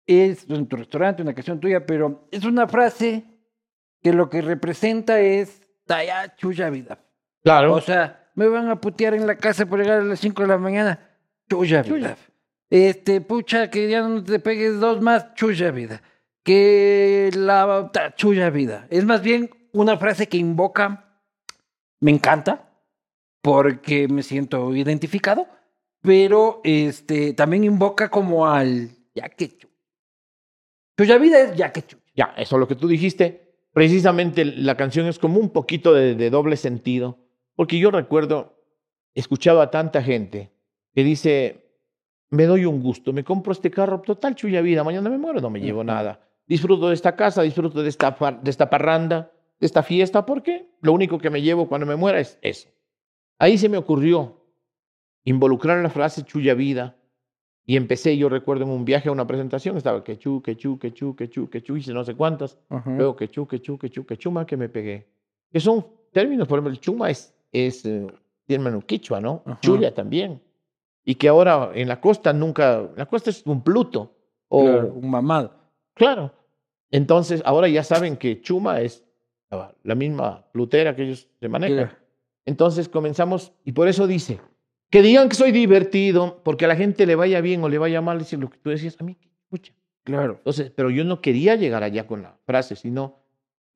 [0.06, 3.24] es en tu restaurante, una canción tuya, pero es una frase
[4.02, 6.98] que lo que representa es talla chulla vida.
[7.42, 7.74] Claro.
[7.74, 10.48] O sea, me van a putear en la casa por llegar a las 5 de
[10.48, 10.98] la mañana.
[11.48, 12.16] Chulla vida.
[12.70, 16.02] Este, pucha, que ya no te pegues dos más, chulla vida.
[16.42, 18.86] Que la chulla vida.
[18.90, 21.22] Es más bien una frase que invoca,
[22.00, 22.70] me encanta,
[23.42, 25.46] porque me siento identificado,
[26.02, 29.68] pero este, también invoca como al ya que chu.
[30.96, 31.98] Chulla vida es ya que chu.
[32.14, 33.48] Ya, eso es lo que tú dijiste.
[33.72, 37.18] Precisamente la canción es como un poquito de, de doble sentido,
[37.54, 38.56] porque yo recuerdo,
[39.14, 40.50] he escuchado a tanta gente
[40.94, 41.70] que dice,
[42.30, 45.50] me doy un gusto, me compro este carro, total chulla vida, mañana me muero, no
[45.50, 46.20] me llevo nada.
[46.50, 48.10] Disfruto de esta casa, disfruto de esta,
[48.42, 49.30] de esta parranda,
[49.60, 52.68] de esta fiesta, porque lo único que me llevo cuando me muera es eso.
[53.38, 54.42] Ahí se me ocurrió
[55.22, 56.96] involucrar la frase chulla vida
[57.64, 60.76] y empecé, yo recuerdo en un viaje a una presentación, estaba que chu, que chu,
[60.76, 62.58] que chu, que chu, que chu, hice no sé cuántas.
[62.84, 64.04] Luego que chu, que chu, que chu,
[64.44, 65.06] que me pegué.
[65.52, 68.08] Que son términos, por ejemplo, el chuma es, es eh,
[68.46, 69.44] término quichua, ¿no?
[69.46, 69.60] Ajá.
[69.60, 70.42] Chulla también.
[71.04, 74.16] Y que ahora en la costa nunca, la costa es un pluto.
[74.48, 74.94] O, Claro, claro.
[74.96, 75.60] un mamado.
[76.90, 79.04] Entonces, ahora ya saben que chuma es
[79.84, 81.92] la- misma plutera que ellos se manejan.
[82.46, 84.40] Entonces comenzamos, y por eso dice,
[84.90, 88.00] que digan que soy divertido, porque a la gente le vaya bien o le vaya
[88.00, 89.72] mal, decir lo que tú decías, a mí, escucha.
[90.04, 90.34] Claro.
[90.38, 93.18] Entonces, pero yo no quería llegar allá con la frase, sino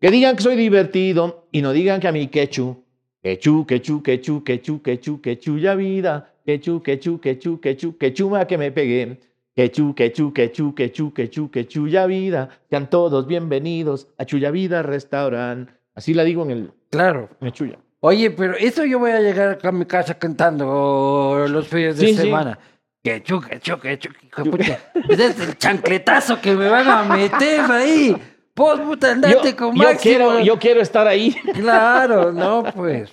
[0.00, 2.82] que digan que soy divertido y no digan que a mí quechu,
[3.22, 8.72] quechu, quechu, quechu, quechu, quechu, quechu, ya vida, quechu, quechu, quechu, quechu, quechuma que me
[8.72, 9.20] pegué,
[9.54, 15.70] quechu, quechu, quechu, quechu, quechu, quechu, ya vida, sean todos bienvenidos a Chuya Vida Restaurant.
[15.94, 17.28] Así la digo en el, Claro.
[17.40, 17.78] en el Chuya.
[18.00, 22.14] Oye, pero eso yo voy a llegar a mi casa cantando los fines de Sí,
[22.14, 22.20] sí.
[22.22, 22.58] semana.
[23.02, 24.78] Que chu, que chu, que chu, que hijo de puta.
[25.08, 28.16] Ese es el chancletazo que me van a meter ahí.
[28.54, 29.98] Pues puta, andate Yo, con yo Máximo.
[30.02, 31.34] quiero, yo quiero estar ahí.
[31.54, 33.12] Claro, no, pues.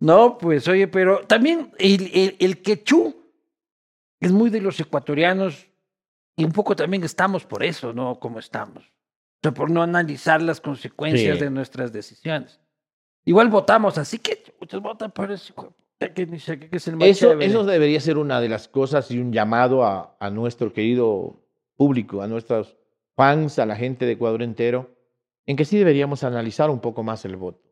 [0.00, 3.14] No, pues, oye, pero también el, el, el quechú
[4.20, 5.66] es muy de los ecuatorianos
[6.36, 8.18] y un poco también estamos por eso, ¿no?
[8.18, 8.84] Como estamos.
[8.84, 11.44] O sea, por no analizar las consecuencias Sí.
[11.44, 12.60] de nuestras decisiones.
[13.24, 15.52] Igual votamos, así que muchos votan por ese
[16.14, 17.46] que ni sé qué que es el Eso, chévere.
[17.46, 21.40] eso debería ser una de las cosas y un llamado a, a nuestro querido
[21.76, 22.76] público, a nuestros
[23.16, 24.90] fans, a la gente de Ecuador entero,
[25.46, 27.62] en que sí deberíamos analizar un poco más el voto,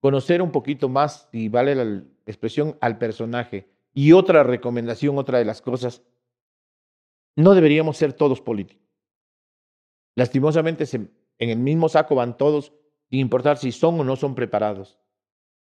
[0.00, 3.68] conocer un poquito más, y vale la expresión, al personaje.
[3.92, 6.02] Y otra recomendación, otra de las cosas,
[7.36, 8.86] no deberíamos ser todos políticos.
[10.16, 11.08] Lastimosamente, se-
[11.38, 12.72] en el mismo saco van todos,
[13.08, 14.98] sin importar si son o no son preparados.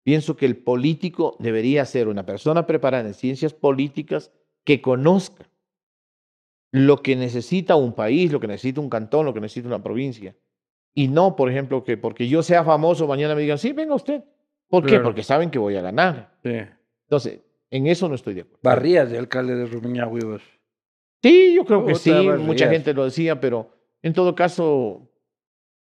[0.02, 4.32] Pienso que el político debería ser una persona preparada en ciencias políticas
[4.64, 5.48] que conozca
[6.72, 10.36] lo que necesita un país, lo que necesita un cantón, lo que necesita una provincia.
[10.94, 14.24] Y no, por ejemplo, que porque yo sea famoso mañana me digan, sí, venga usted.
[14.68, 14.98] ¿Por qué?
[15.00, 16.38] Porque saben que voy a ganar.
[16.42, 16.52] Sí.
[17.02, 17.40] Entonces,
[17.70, 18.60] en eso no estoy de acuerdo.
[18.62, 20.20] Barrías de alcalde de Rumiñahui.
[21.22, 23.70] Sí, yo creo que sí, mucha gente lo decía, pero
[24.02, 25.10] en todo caso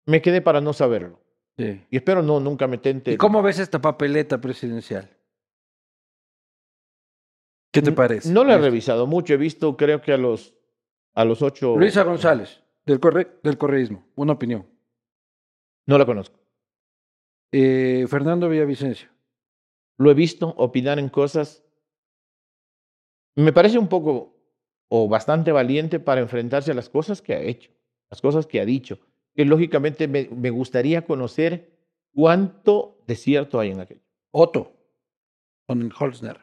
[0.05, 1.19] me quedé para no saberlo.
[1.57, 1.83] Sí.
[1.89, 3.11] Y espero no nunca me tente.
[3.11, 5.09] ¿Y cómo ves esta papeleta presidencial?
[7.71, 8.31] ¿Qué te parece?
[8.31, 10.53] No lo he revisado mucho, he visto creo que a los
[11.13, 14.67] a los ocho Luisa González, del, corre del correísmo, una opinión.
[15.85, 16.39] no la conozco.
[17.51, 19.09] Eh, Fernando Villavicencio.
[19.97, 21.63] Lo he visto opinar en cosas.
[23.35, 24.40] Me parece un poco
[24.93, 27.71] o bastante valiente para enfrentarse a las cosas que ha hecho,
[28.09, 28.99] las cosas que ha dicho.
[29.33, 31.71] Que lógicamente me, me gustaría conocer
[32.13, 34.01] cuánto de cierto hay en aquello.
[34.31, 34.73] Otto,
[35.65, 36.41] con Holzner.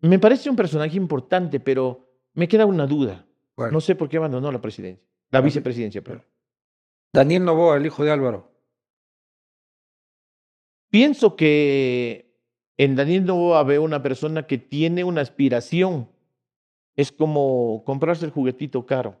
[0.00, 3.26] Me parece un personaje importante, pero me queda una duda.
[3.70, 6.24] No sé por qué abandonó la presidencia, la vicepresidencia, perdón.
[7.12, 8.50] Daniel Novoa, el hijo de Álvaro.
[10.88, 12.34] Pienso que
[12.78, 16.08] en Daniel Novoa veo una persona que tiene una aspiración.
[16.96, 19.16] Es como comprarse el juguetito caro.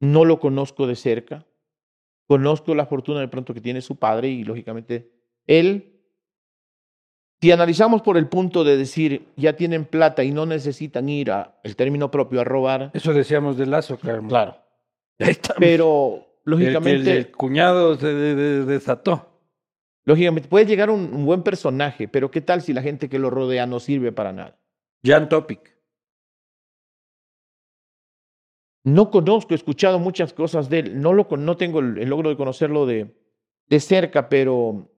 [0.00, 1.46] No lo conozco de cerca.
[2.26, 5.10] Conozco la fortuna de pronto que tiene su padre y lógicamente
[5.46, 5.88] él.
[7.40, 11.58] Si analizamos por el punto de decir ya tienen plata y no necesitan ir a
[11.64, 14.26] el término propio a robar, Eso decíamos de Lazo, claro.
[14.28, 14.56] claro.
[15.58, 19.28] Pero El- lógicamente el, el cuñado se de- de- desató.
[20.04, 23.30] Lógicamente, puede llegar un, un buen personaje, pero ¿qué tal si la gente que lo
[23.30, 24.58] rodea no sirve para nada?
[25.04, 25.60] Jan Topic.
[28.84, 32.30] No conozco, he escuchado muchas cosas de él, no, lo, no tengo el, el logro
[32.30, 33.14] de conocerlo de,
[33.68, 34.90] de cerca, pero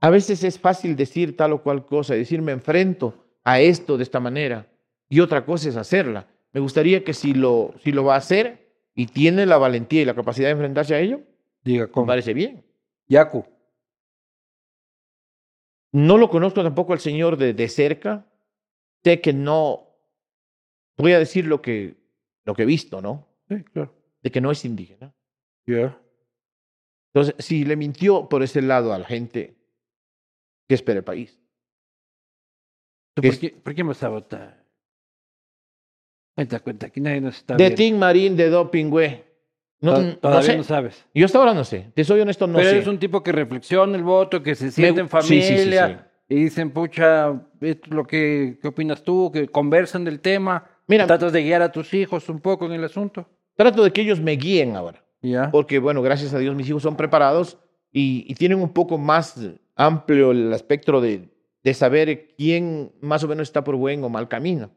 [0.00, 4.04] a veces es fácil decir tal o cual cosa, decir me enfrento a esto de
[4.04, 4.70] esta manera,
[5.08, 6.28] y otra cosa es hacerla.
[6.52, 10.04] Me gustaría que si lo, si lo va a hacer y tiene la valentía y
[10.04, 11.20] la capacidad de enfrentarse a ello,
[11.62, 12.06] Diga me cómo.
[12.06, 12.64] parece bien.
[13.08, 13.44] Yaku.
[15.92, 18.26] No lo conozco tampoco al señor de, de cerca.
[19.02, 19.88] Sé que no,
[20.96, 21.96] voy a decir lo que,
[22.50, 23.28] lo que he visto, ¿no?
[23.48, 23.94] Sí, claro.
[24.22, 25.14] De que no es indígena.
[25.66, 25.96] Ya.
[27.14, 29.56] Entonces, si le mintió por ese lado a la gente,
[30.68, 31.38] ¿qué espera el país?
[33.14, 34.56] ¿Por Es- qué, ¿Por qué me sabota?
[36.36, 37.70] Cuenta, cuenta, aquí nadie nos está De.
[37.70, 39.24] Tim Marín, de doping, güey.
[39.80, 40.56] No, To- no Todavía sé.
[40.56, 41.06] no sabes.
[41.14, 41.90] Yo hasta ahora no sé.
[41.94, 42.76] Te soy honesto, no Pero sé.
[42.76, 46.10] eres un tipo que reflexiona el voto, que se siente en sí, sí, sí, familia
[46.28, 46.34] sí.
[46.34, 47.30] y dicen, pucha,
[47.60, 50.69] esto es lo que ¿qué opinas tú, que conversan del tema.
[50.90, 53.26] Mira- tratas de guiar a tus hijos un poco en el asunto.
[53.54, 55.02] Trato de que ellos me guíen ahora.
[55.22, 55.50] Ya.
[55.50, 57.58] Porque, bueno, gracias a Dios mis hijos son preparados
[57.92, 59.38] y, y tienen un poco más
[59.76, 61.28] amplio el espectro de,
[61.62, 64.70] de saber quién más o menos está por buen o mal camino.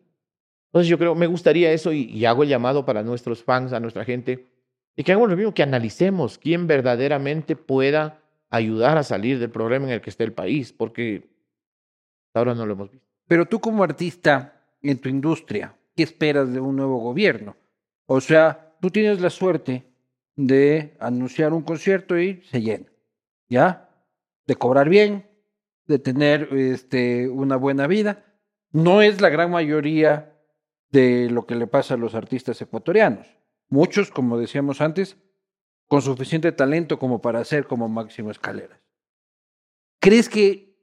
[0.67, 3.79] Entonces yo creo, me gustaría eso y, y hago el llamado para nuestros fans, a
[3.79, 4.47] nuestra gente,
[4.95, 9.85] y que hagamos lo mismo, que analicemos quién verdaderamente pueda ayudar a salir del problema
[9.87, 11.29] en el que está el país, porque
[12.27, 13.07] hasta ahora no lo hemos visto.
[13.27, 17.55] Pero tú como artista en tu industria, ¿qué esperas de un nuevo gobierno?
[18.05, 19.85] O sea, tú tienes la suerte
[20.35, 22.91] de anunciar un concierto y se llena,
[23.49, 23.89] ¿ya?
[24.45, 25.29] De cobrar bien,
[25.85, 28.25] de tener este, una buena vida.
[28.71, 30.33] No es la gran mayoría
[30.89, 33.27] de lo que le pasa a los artistas ecuatorianos.
[33.69, 35.17] Muchos, como decíamos antes,
[35.87, 38.79] con suficiente talento como para ser como Máximo Escaleras.
[39.99, 40.75] ¿Crees que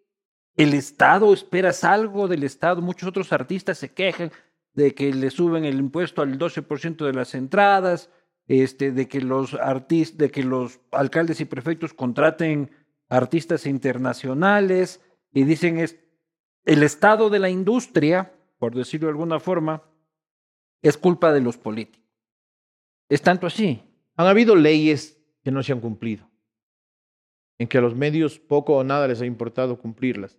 [0.57, 2.81] el Estado, esperas algo del Estado?
[2.81, 4.31] Muchos otros artistas se quejan
[4.75, 8.11] de que le suben el impuesto al 12% de las entradas,
[8.47, 12.71] este, de que los artistas, de que los alcaldes y prefectos contraten
[13.09, 15.01] artistas internacionales
[15.33, 15.99] y dicen es
[16.65, 19.83] el estado de la industria, por decirlo de alguna forma,
[20.83, 22.01] es culpa de los políticos.
[23.09, 23.83] Es tanto así.
[24.17, 26.29] Han habido leyes que no se han cumplido,
[27.59, 30.39] en que a los medios poco o nada les ha importado cumplirlas.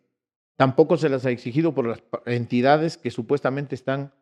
[0.55, 4.13] Tampoco se las ha exigido por las entidades que supuestamente están...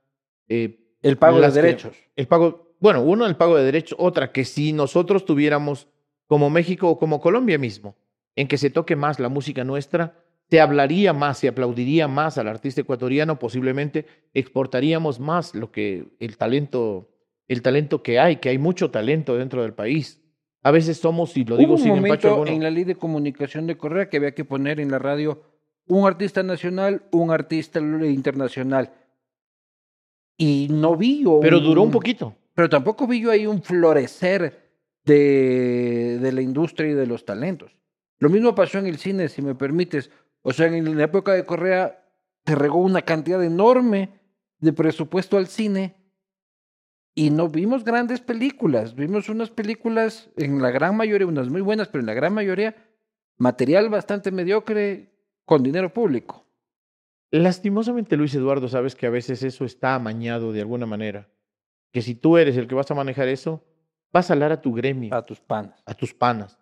[0.50, 1.95] eh, El pago de que- derechos.
[2.16, 5.88] el pago, bueno, uno el pago de derechos, otra que si nosotros tuviéramos
[6.28, 7.95] como México o como Colombia mismo,
[8.36, 10.16] en que se toque más la música nuestra,
[10.50, 16.38] se hablaría más, se aplaudiría más al artista ecuatoriano, posiblemente exportaríamos más lo que el
[16.38, 17.10] talento,
[17.47, 20.22] el talento que hay, que hay mucho talento dentro del país.
[20.64, 22.95] A veces somos, y lo digo un sin empacho momento alguno, en la ley de
[22.95, 25.41] comunicación de Correa que había que poner en la radio
[25.88, 28.91] un artista nacional, un artista internacional.
[30.39, 32.33] Y no vi yo pero duró un poquito.
[32.55, 34.71] Pero tampoco vi yo ahí un florecer
[35.03, 37.75] de, de la industria y de los talentos.
[38.19, 40.09] Lo mismo pasó en el cine, si me permites.
[40.41, 42.05] O sea, en la época de Correa
[42.45, 44.09] se regó una cantidad enorme
[44.59, 45.95] de presupuesto al cine
[47.13, 48.95] y no vimos grandes películas.
[48.95, 52.75] Vimos unas películas, en la gran mayoría, unas muy buenas, pero en la gran mayoría,
[53.37, 55.11] material bastante mediocre
[55.43, 56.45] con dinero público.
[57.32, 61.30] Lastimosamente, Luis Eduardo, sabes que a veces eso está amañado de alguna manera.
[61.91, 63.63] Que si tú eres el que vas a manejar eso,
[64.11, 65.82] vas a hablar a tu gremio, A tus panas.
[65.86, 66.59] a tus panas,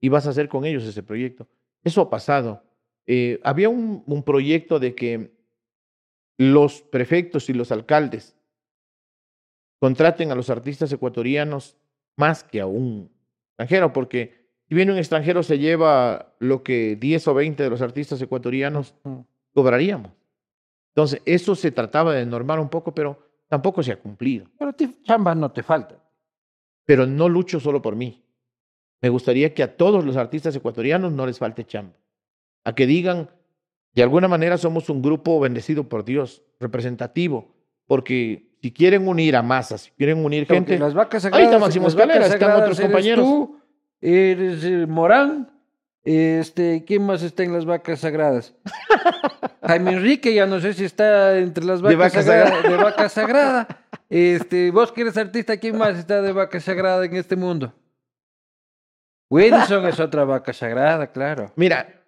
[0.00, 1.48] y vas a hacer con ellos ese proyecto.
[1.82, 2.62] Eso ha pasado.
[3.06, 5.36] Eh, había un, un proyecto de que
[6.38, 8.36] los prefectos y los alcaldes
[9.80, 11.76] contraten a los artistas ecuatorianos
[12.16, 13.10] más que a un
[13.50, 17.82] extranjero, porque si viene un extranjero se lleva lo que 10 o 20 de los
[17.82, 18.94] artistas ecuatorianos.
[19.56, 20.12] Cobraríamos.
[20.90, 24.44] Entonces, eso se trataba de normar un poco, pero tampoco se ha cumplido.
[24.58, 25.96] Pero a ti chamba no te falta.
[26.84, 28.22] Pero no lucho solo por mí.
[29.00, 31.94] Me gustaría que a todos los artistas ecuatorianos no les falte chamba.
[32.64, 33.30] A que digan,
[33.94, 37.54] de alguna manera somos un grupo bendecido por Dios, representativo,
[37.86, 41.46] porque si quieren unir a masas, si quieren unir Porque gente, las vacas Ahí sagradas.
[41.46, 43.24] está Máximo Escalera, están otros eres compañeros.
[43.24, 43.58] Tú,
[44.02, 45.55] eres eh, Morán.
[46.06, 48.54] Este, ¿quién más está en las vacas sagradas?
[49.62, 53.08] Jaime Enrique, ya no sé si está entre las De vacas vaca sagradas, de vaca
[53.08, 53.66] sagrada.
[54.08, 57.74] Este, vos que eres artista, ¿quién más está de vaca sagrada en este mundo?
[59.28, 61.50] Wilson es otra vaca sagrada, claro.
[61.56, 62.04] mira,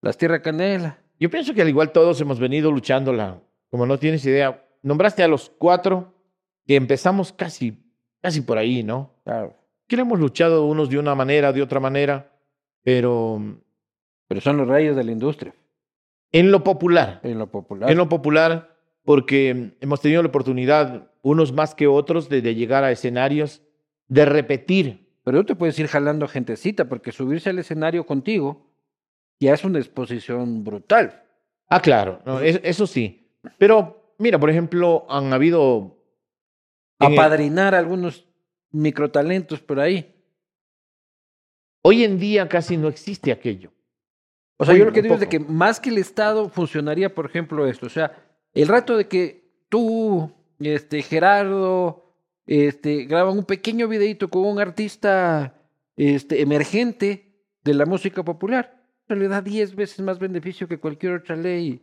[0.00, 0.96] Las Tierra Canela.
[1.20, 5.22] yo pienso que al igual todos hemos venido luchando, la, como no tienes idea, nombraste
[5.22, 6.14] a los cuatro
[6.66, 7.84] que empezamos casi,
[8.22, 9.12] casi por ahí, ¿no?
[9.24, 9.54] Claro.
[9.86, 12.32] Que le hemos luchado unos de una manera, de otra manera,
[12.82, 13.40] pero
[14.28, 15.54] Pero son los reyes de la industria,
[16.32, 17.90] en lo popular, en lo popular.
[17.90, 22.84] en lo popular, porque hemos tenido la oportunidad, unos más que otros, de, de llegar
[22.84, 23.62] a escenarios,
[24.08, 25.08] de repetir.
[25.24, 28.66] Pero tú te puedes ir jalando gentecita, porque subirse al escenario contigo
[29.40, 31.22] ya es una exposición brutal.
[31.68, 33.30] Ah, claro, no, eso sí.
[33.58, 35.98] Pero, mira, por ejemplo, han habido...
[37.00, 38.26] en el- Apadrinar algunos
[38.72, 40.17] microtalentos por ahí.
[41.82, 43.72] Hoy en día casi no existe aquello.
[44.58, 47.26] O sea, yo lo que digo es de que más que el Estado funcionaría, por
[47.26, 47.86] ejemplo, esto.
[47.86, 48.12] O sea,
[48.54, 52.12] el rato de que tú, este, Gerardo,
[52.46, 55.60] este, graban un pequeño videito con un artista
[55.96, 61.36] este, emergente de la música popular, le da 10 veces más beneficio que cualquier otra
[61.36, 61.80] ley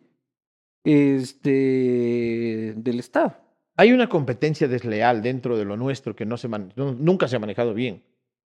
[0.83, 3.35] este, del Estado.
[3.77, 7.39] Hay una competencia desleal dentro de lo nuestro que no se man- nunca se ha
[7.39, 8.03] manejado bien,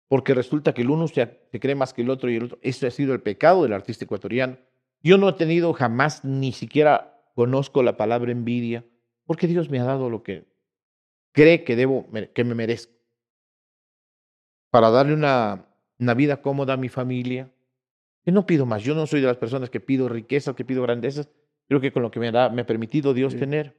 [0.07, 2.59] porque resulta que el uno se, se cree más que el otro y el otro.
[2.61, 4.57] Eso ha sido el pecado del artista ecuatoriano.
[5.01, 8.85] Yo no he tenido jamás, ni siquiera conozco la palabra envidia,
[9.25, 10.45] porque Dios me ha dado lo que
[11.31, 12.93] cree que debo, que me merezco,
[14.69, 15.65] para darle una,
[15.99, 17.51] una vida cómoda a mi familia.
[18.25, 18.83] Yo no pido más.
[18.83, 21.29] Yo no soy de las personas que pido riquezas, que pido grandezas.
[21.67, 23.39] Creo que con lo que me, da, me ha permitido Dios Sí.
[23.39, 23.75] tener.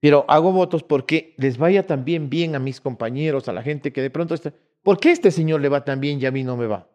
[0.00, 4.02] Pero hago votos porque les vaya también bien a mis compañeros, a la gente que
[4.02, 4.52] de pronto está.
[4.82, 6.88] ¿Por qué este señor le va tan bien y a mí no me va?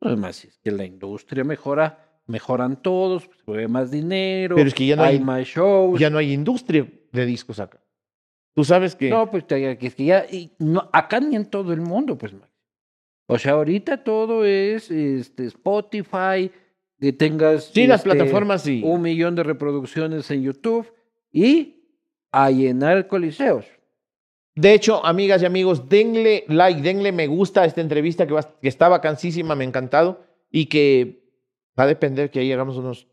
[0.00, 4.86] Además, es que la industria mejora, mejoran todos, se mueve más dinero, Pero es que
[4.86, 5.98] ya no hay hay- más shows.
[5.98, 7.80] Ya no hay industria de discos acá.
[8.54, 9.10] Tú sabes que.
[9.10, 12.32] No, pues es que ya, y no, acá ni en todo el mundo, pues.
[12.32, 12.48] Max.
[13.26, 16.50] O sea, ahorita todo es este, Spotify,
[16.98, 18.82] que tengas sí, las este, plataformas sí.
[18.84, 20.90] un millón de reproducciones en YouTube
[21.32, 21.82] y
[22.30, 23.66] a llenar coliseos.
[24.56, 28.58] De hecho, amigas y amigos, denle like, denle me gusta a esta entrevista que, va-
[28.60, 31.22] que está vacancísima, me ha encantado y que
[31.78, 33.06] va a depender que ahí hagamos unos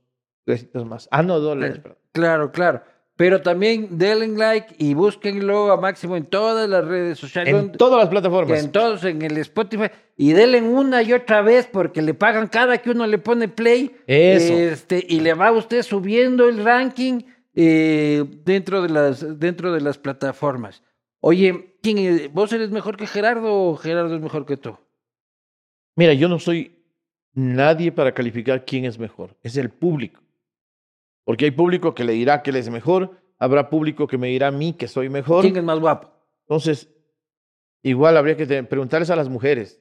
[0.45, 1.09] pesitos más.
[1.11, 1.79] Ah, no, dólares.
[1.79, 1.97] perdón.
[2.13, 2.81] Claro, claro.
[3.15, 7.53] Pero también denle like y búsquenlo a máximo en todas las redes sociales.
[7.53, 8.63] En todas las plataformas.
[8.63, 9.87] en todos en el Spotify
[10.17, 13.91] y denle una y otra vez porque le pagan cada que uno le pone play
[14.07, 14.53] Eso.
[14.53, 17.19] este y le va usted subiendo el ranking
[17.53, 20.81] eh, dentro de las dentro de las plataformas
[21.25, 22.31] oye quién es?
[22.33, 24.77] vos eres mejor que Gerardo o Gerardo es mejor que tú
[25.95, 26.83] Mira, yo no soy
[27.33, 29.37] nadie para calificar quién es mejor.
[29.43, 30.21] Es el público.
[31.23, 34.47] Porque hay público que le dirá que él es mejor, habrá público que me dirá
[34.47, 35.41] a mí que soy mejor.
[35.43, 36.11] quién es más guapo
[36.47, 36.89] Entonces,
[37.83, 39.79] igual habría que preguntarles a las mujeres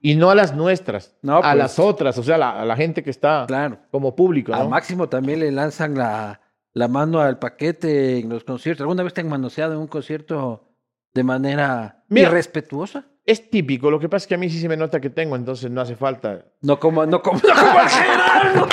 [0.00, 1.56] y no a las nuestras, No, a pues.
[1.56, 4.52] las otras, o sea, la- a la gente que está claro como público.
[4.52, 4.68] a ¿no?
[4.68, 6.40] Máximo también le lanzan la
[6.74, 10.71] la mano al paquete en los conciertos alguna vez te han manoseado en un concierto
[11.14, 12.28] de manera Mira.
[12.28, 15.10] irrespetuosa Es típico, lo que pasa es que a mí sí se me nota que
[15.10, 16.44] tengo, entonces no hace falta.
[16.62, 18.68] no como no como, no como al Gerardo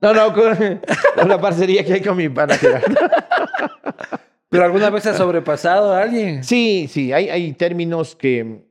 [0.00, 0.80] No, no, con,
[1.16, 2.56] con la parcería que hay con mi pana.
[4.48, 6.44] Pero alguna vez has sobrepasado a alguien.
[6.44, 8.66] Sí, sí, hay, hay términos que,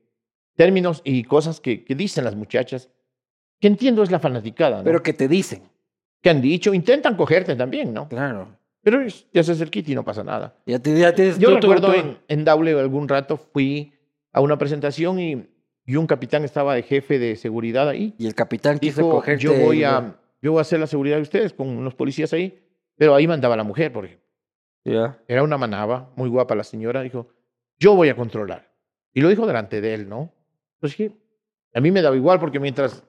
[0.55, 2.89] términos y cosas que, que dicen las muchachas
[3.59, 4.83] que entiendo es la fanaticada, ¿no?
[4.83, 5.63] Pero que te dicen.
[6.21, 8.07] que han dicho, intentan cogerte también, ¿no?
[8.09, 8.57] Claro.
[8.83, 10.55] Pero es- ya se acerquita y no pasa nada.
[10.65, 13.93] Ya, te, ya tienes Yo tú- tú- recuerdo tú- en, en Daule algún rato fui
[14.31, 15.47] a una presentación y,
[15.85, 18.15] y un capitán estaba de jefe de seguridad ahí.
[18.17, 19.43] Y el capitán quiso Dijo, cogerte.
[19.43, 22.57] yo voy a, yo voy a hacer la seguridad de ustedes con unos policías ahí.
[22.97, 24.25] Pero ahí mandaba la mujer, por ejemplo.
[24.83, 25.19] Ya.
[25.27, 27.01] Era una manaba, muy guapa la señora.
[27.01, 27.27] Dijo,
[27.79, 28.71] yo voy a controlar.
[29.13, 30.33] Y lo dijo delante de él, ¿no?
[30.79, 31.11] Pues que
[31.73, 33.03] a mí me daba igual porque mientras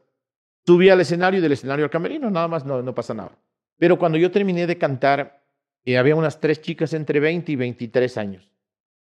[0.66, 3.32] subía al escenario y del escenario al camerino, nada más no, no pasa nada.
[3.78, 5.41] Pero cuando yo terminé de cantar,
[5.84, 8.50] eh, había unas tres chicas entre 20 y 23 años,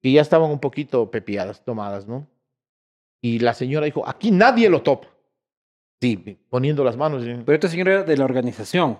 [0.02, 2.28] que ya estaban un poquito pepiadas, tomadas, ¿no?
[3.22, 5.08] Y la señora dijo, aquí nadie lo topa.
[6.00, 7.24] Sí, poniendo las manos.
[7.24, 9.00] Pero esta señora era de la organización.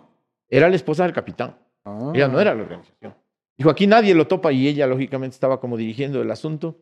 [0.50, 1.58] Era la esposa del capitán.
[1.86, 2.12] Ah.
[2.14, 3.14] Ella no era la organización.
[3.56, 6.80] Dijo, aquí nadie lo topa y ella lógicamente estaba como dirigiendo el asunto.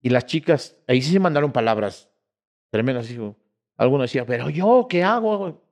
[0.00, 2.10] Y las chicas, ahí sí se mandaron palabras
[2.70, 3.08] tremendas.
[3.08, 3.36] Dijo,
[3.76, 5.62] alguno decía, pero yo, ¿qué hago?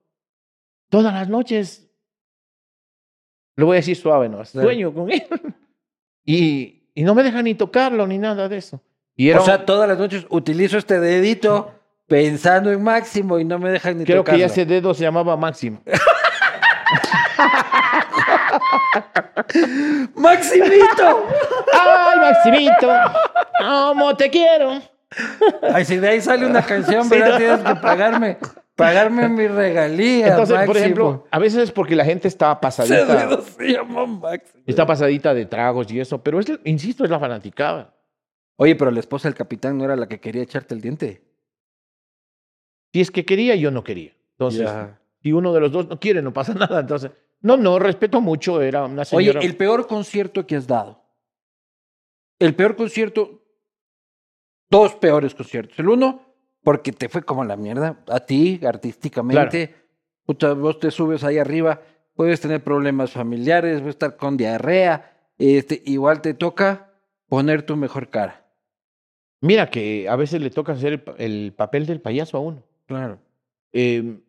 [0.88, 1.90] todas las noches,
[3.56, 4.44] lo voy a decir suave, ¿no?
[4.44, 5.24] Sueño con él.
[6.24, 8.80] Y, y no me deja ni tocarlo ni nada de eso.
[9.16, 11.72] Y era o un- sea, todas las noches utilizo este dedito
[12.06, 14.36] pensando en Máximo y no me dejan ni creo tocarlo.
[14.36, 15.80] que ya ese dedo se llamaba Máximo.
[20.14, 21.26] ¡Maximito!
[21.72, 22.90] ¡Ay, Maximito!
[23.58, 24.80] ¡Cómo te quiero!
[25.72, 27.30] Ay, si de ahí sale una canción, Sí, ¿verdad?
[27.32, 27.36] no.
[27.38, 28.38] Tienes que pagarme,
[28.76, 30.28] pagarme mi regalía.
[30.28, 34.06] Entonces, por ejemplo, a veces es porque la gente está Ese pasadita, dedo se llama
[34.06, 34.62] Máximo.
[34.66, 37.94] está pasadita de tragos y eso, pero es, insisto, es la fanaticada.
[38.56, 41.22] Oye, pero la esposa del capitán no era la que quería echarte el diente.
[42.92, 44.14] Si es que quería, yo no quería.
[44.32, 45.00] Entonces, Ya.
[45.22, 46.80] si uno de los dos no quiere, no pasa nada.
[46.80, 47.10] Entonces,
[47.40, 51.02] no, no, respeto mucho, era una Oye, el peor concierto que has dado.
[52.38, 53.40] El peor concierto.
[54.70, 55.78] Dos peores conciertos.
[55.78, 56.31] El uno,
[56.62, 57.98] porque te fue como la mierda.
[58.08, 59.74] A ti, artísticamente.
[60.24, 61.80] Puta, vos te subes ahí arriba.
[62.14, 65.16] Puedes tener problemas familiares, puedes estar con diarrea.
[65.38, 66.92] Este, igual te toca
[67.26, 68.46] poner tu mejor cara.
[69.40, 72.62] Mira que a veces le toca hacer el, pa- el papel del payaso a uno.
[72.86, 73.18] Claro.
[73.72, 74.20] Eh,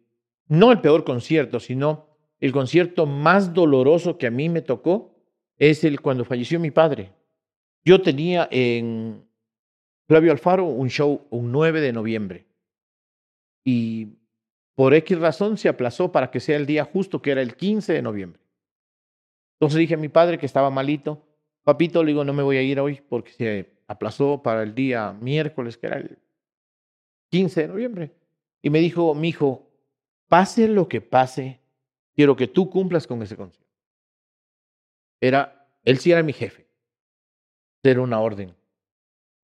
[0.48, 2.08] no el peor concierto, sino
[2.40, 5.14] el concierto más doloroso que a mí me tocó
[5.58, 7.12] es el cuando falleció mi padre.
[7.86, 9.24] Yo tenía en
[10.14, 12.46] Flavio Alfaro un show un 9 de noviembre
[13.66, 14.10] y
[14.76, 17.94] por X razón se aplazó para que sea el día justo, que era el 15
[17.94, 18.40] de noviembre.
[19.56, 21.26] Entonces dije a mi padre que estaba malito,
[21.64, 25.14] papito, le digo, no me voy a ir hoy porque se aplazó para el día
[25.14, 26.20] miércoles, que era el
[27.32, 28.12] 15 de noviembre.
[28.62, 29.68] Y me dijo, mi hijo,
[30.28, 31.60] pase lo que pase,
[32.16, 33.74] quiero que tú cumplas con ese concierto.
[35.20, 36.68] Era, él sí era mi jefe.
[37.82, 38.54] Era una orden.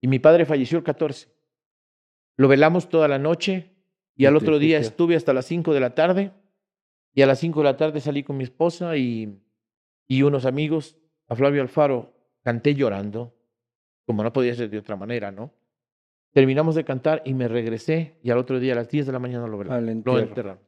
[0.02, 1.28] Y mi padre falleció el 14.
[2.38, 3.74] Lo velamos toda la noche
[4.16, 6.32] y al otro día estuve hasta las 5 de la tarde.
[7.14, 9.42] Y a las 5 de la tarde salí con mi esposa y,
[10.08, 10.98] y unos amigos
[11.28, 12.14] a Flavio Alfaro.
[12.44, 13.36] Canté llorando,
[14.06, 15.54] como no podía ser de otra manera, ¿no?
[16.32, 19.20] Terminamos de cantar y me regresé y al otro día a las 10 de la
[19.20, 20.06] mañana lo velamos.
[20.06, 20.64] Lo enterramos.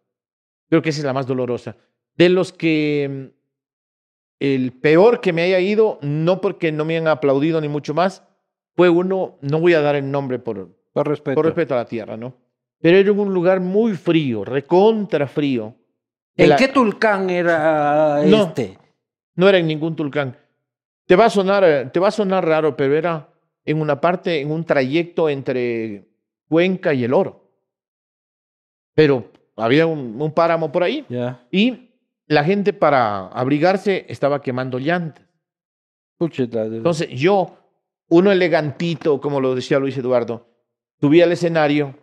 [0.68, 1.78] Creo que esa es la más dolorosa.
[2.16, 3.42] De los que mm,
[4.42, 8.28] el peor que me haya ido, no porque no me han aplaudido ni mucho más,
[8.76, 11.36] fue uno, no voy a dar el nombre por, Por respeto.
[11.36, 12.34] por respeto a la tierra, ¿no?
[12.80, 15.76] Pero era un lugar muy frío, recontra frío.
[16.36, 18.44] ¿En La- qué tulcán era No.
[18.48, 18.78] este?
[19.36, 20.36] No era en ningún tulcán.
[21.06, 23.30] Te va a sonar, eh, te va a sonar raro, pero era
[23.66, 26.08] en una parte, en un trayecto entre
[26.48, 27.50] Cuenca y el Oro.
[28.96, 31.06] Pero había un, un páramo por ahí
[31.52, 31.90] y
[32.28, 35.26] la gente para abrigarse estaba quemando llantas.
[36.20, 37.58] Entonces yo,
[38.12, 40.46] uno elegantito, como lo decía Luis Eduardo,
[41.00, 41.98] subí al escenario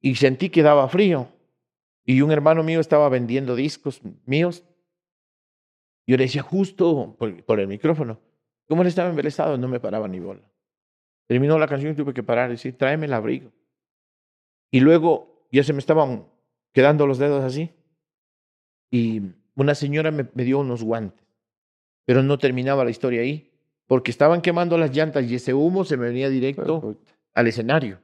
[0.00, 1.28] y sentí que daba frío.
[2.06, 4.64] Y un hermano mío estaba vendiendo discos míos.
[6.06, 8.18] Yo le decía justo por, el micrófono.
[8.66, 10.40] Como él estaba embelesado, no me paraba ni bola.
[11.26, 13.52] Terminó la canción y tuve que parar y decir, tráeme el abrigo.
[14.70, 16.26] Y luego ya se me estaban
[16.72, 17.74] quedando los dedos así.
[18.90, 19.20] Y
[19.54, 21.26] una señora me dio unos guantes.
[22.06, 23.52] Pero no terminaba la historia ahí,
[23.86, 26.96] porque estaban quemando las llantas y ese humo se me venía directo
[27.34, 28.00] al escenario.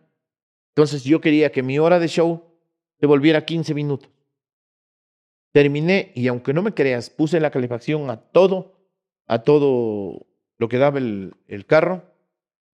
[0.75, 2.45] Entonces yo quería que mi hora de show
[2.99, 4.11] se volviera 15 minutos.
[5.53, 8.75] Terminé y aunque no me creas, puse la calefacción a todo,
[9.27, 10.27] a todo
[10.57, 12.05] lo que daba el, el carro.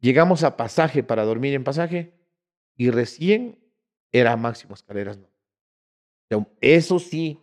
[0.01, 2.13] Llegamos a pasaje para dormir en pasaje
[2.77, 3.59] y recién
[4.13, 5.19] era Máximo Escaleras.
[5.19, 5.29] No.
[6.61, 7.41] Eso sí,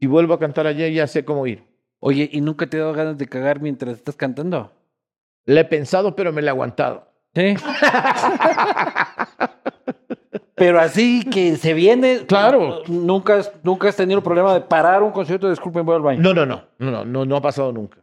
[0.00, 1.62] si vuelvo a cantar ayer ya sé cómo ir.
[2.00, 4.72] Oye, ¿y nunca te he dado ganas de cagar mientras estás cantando?
[5.46, 7.08] Le he pensado, pero me la he aguantado.
[7.34, 7.54] Sí.
[10.54, 12.24] Pero así que se viene.
[12.26, 12.82] Claro.
[12.88, 15.50] Nunca, has- nunca has tenido el problema de parar un concierto.
[15.50, 16.22] Disculpen, voy al baño.
[16.22, 17.98] No, no, no, no, no, no, no ha pasado nunca.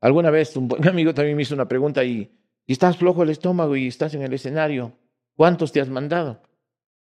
[0.00, 2.32] Alguna vez un buen amigo también me hizo una pregunta y,
[2.66, 4.92] y estás flojo el estómago y estás en el escenario.
[5.36, 6.40] ¿Cuántos te has mandado?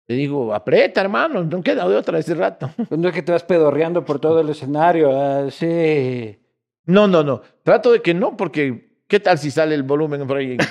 [0.08, 2.70] Le digo, aprieta, hermano, no queda de otra ese rato.
[2.90, 5.10] No es que te vas pedorreando por todo el escenario.
[5.18, 6.38] ah, sí.
[6.84, 7.40] No, no, no.
[7.62, 10.56] Trato de que no, porque ¿qué tal si sale el volumen por ahí?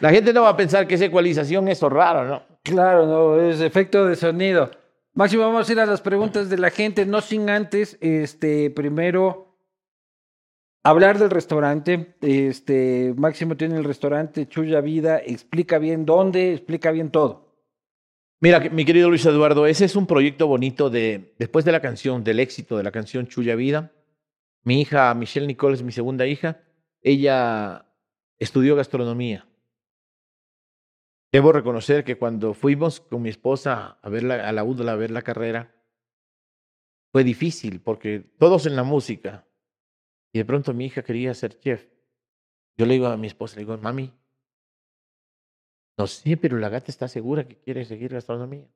[0.00, 2.42] La gente no va a pensar que esa ecualización es raro, ¿no?
[2.62, 4.70] Claro, no, es efecto de sonido.
[5.12, 9.58] Máximo, vamos a ir a las preguntas de la gente, no sin antes, este, primero,
[10.82, 12.16] hablar del restaurante.
[12.22, 17.50] Este, Máximo tiene el restaurante Chuya Vida, explica bien dónde, explica bien todo.
[18.40, 22.24] Mira, mi querido Luis Eduardo, ese es un proyecto bonito de, después de la canción,
[22.24, 23.92] del éxito de la canción Chuya Vida.
[24.62, 26.60] Mi hija, Michelle Nicole, es mi segunda hija.
[27.02, 27.86] Ella
[28.38, 29.46] estudió gastronomía.
[31.32, 35.10] Debo reconocer que cuando fuimos con mi esposa a ver la, a la a ver
[35.10, 35.74] la carrera,
[37.12, 39.46] fue difícil porque todos en la música.
[40.32, 41.86] Y de pronto mi hija quería ser chef.
[42.76, 44.12] Yo le digo a mi esposa, le digo, mami,
[45.98, 48.66] no sé, pero la gata está segura que quiere seguir gastronomía.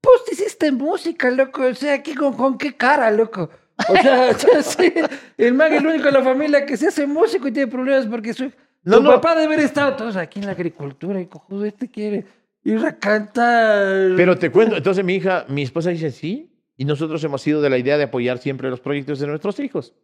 [0.00, 1.64] Pues hiciste música, loco.
[1.64, 3.50] O sea, aquí con, con qué cara, loco.
[3.88, 4.94] O sea, sé,
[5.36, 8.06] el man es el único de la familia que se hace músico y tiene problemas
[8.06, 8.50] porque su,
[8.84, 9.10] No, tu no.
[9.10, 12.24] papá debe haber estado todos aquí en la agricultura y cojudo este quiere
[12.64, 14.12] ir a cantar.
[14.16, 17.70] Pero te cuento, entonces mi hija, mi esposa dice sí, y nosotros hemos sido de
[17.70, 19.94] la idea de apoyar siempre los proyectos de nuestros hijos.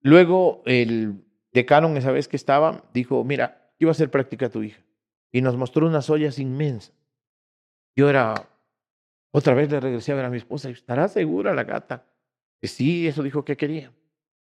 [0.00, 4.82] Luego el decano, esa vez que estaba, dijo, mira, iba a hacer práctica tu hija.
[5.32, 6.92] Y nos mostró unas ollas inmensas.
[7.96, 8.34] Yo era,
[9.30, 12.04] otra vez le regresé a ver a mi esposa, y, ¿estará segura la gata?
[12.64, 13.92] Que sí, eso dijo que quería.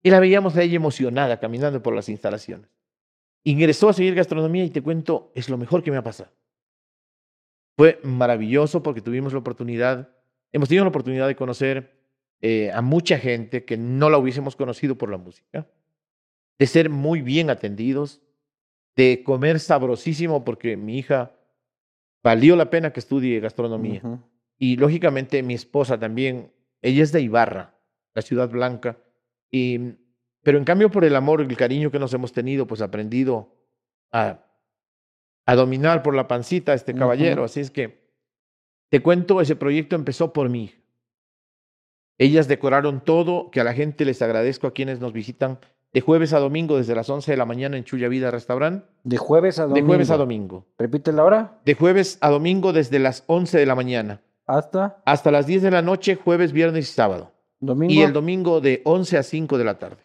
[0.03, 2.71] Y la veíamos a ella emocionada caminando por las instalaciones.
[3.45, 6.31] Ingresó a seguir gastronomía y te cuento, es lo mejor que me ha pasado.
[7.77, 10.09] Fue maravilloso porque tuvimos la oportunidad,
[10.53, 12.01] hemos tenido la oportunidad de conocer
[12.41, 15.67] eh, a mucha gente que no la hubiésemos conocido por la música,
[16.59, 18.23] de ser muy bien atendidos,
[18.97, 21.33] de comer sabrosísimo porque mi hija
[22.23, 24.01] valió la pena que estudie gastronomía.
[24.57, 26.51] Y lógicamente mi esposa también,
[26.81, 27.75] ella es de Ibarra,
[28.15, 28.99] la ciudad blanca,
[29.51, 29.95] y,
[30.43, 33.55] pero en cambio por el amor y el cariño que nos hemos tenido, pues aprendido
[34.13, 34.45] a,
[35.47, 37.45] a dominar por la pancita a este caballero.
[37.45, 38.09] Así es que
[38.91, 40.75] te cuento, ese proyecto empezó por mí.
[42.19, 45.59] Ellas decoraron todo, que a la gente les agradezco a quienes nos visitan
[45.93, 48.85] de jueves a domingo desde las 11 de la mañana en Chuya Vida Restaurant.
[49.05, 49.81] De jueves a domingo.
[49.81, 50.67] De jueves a domingo.
[50.79, 51.61] Repite la hora.
[51.65, 55.71] De jueves a domingo desde las 11 de la mañana Hasta hasta las 10 de
[55.71, 57.33] la noche, jueves, viernes y sábado.
[57.61, 57.93] Domingo.
[57.93, 60.03] Y el domingo de 11 a 5 de la tarde.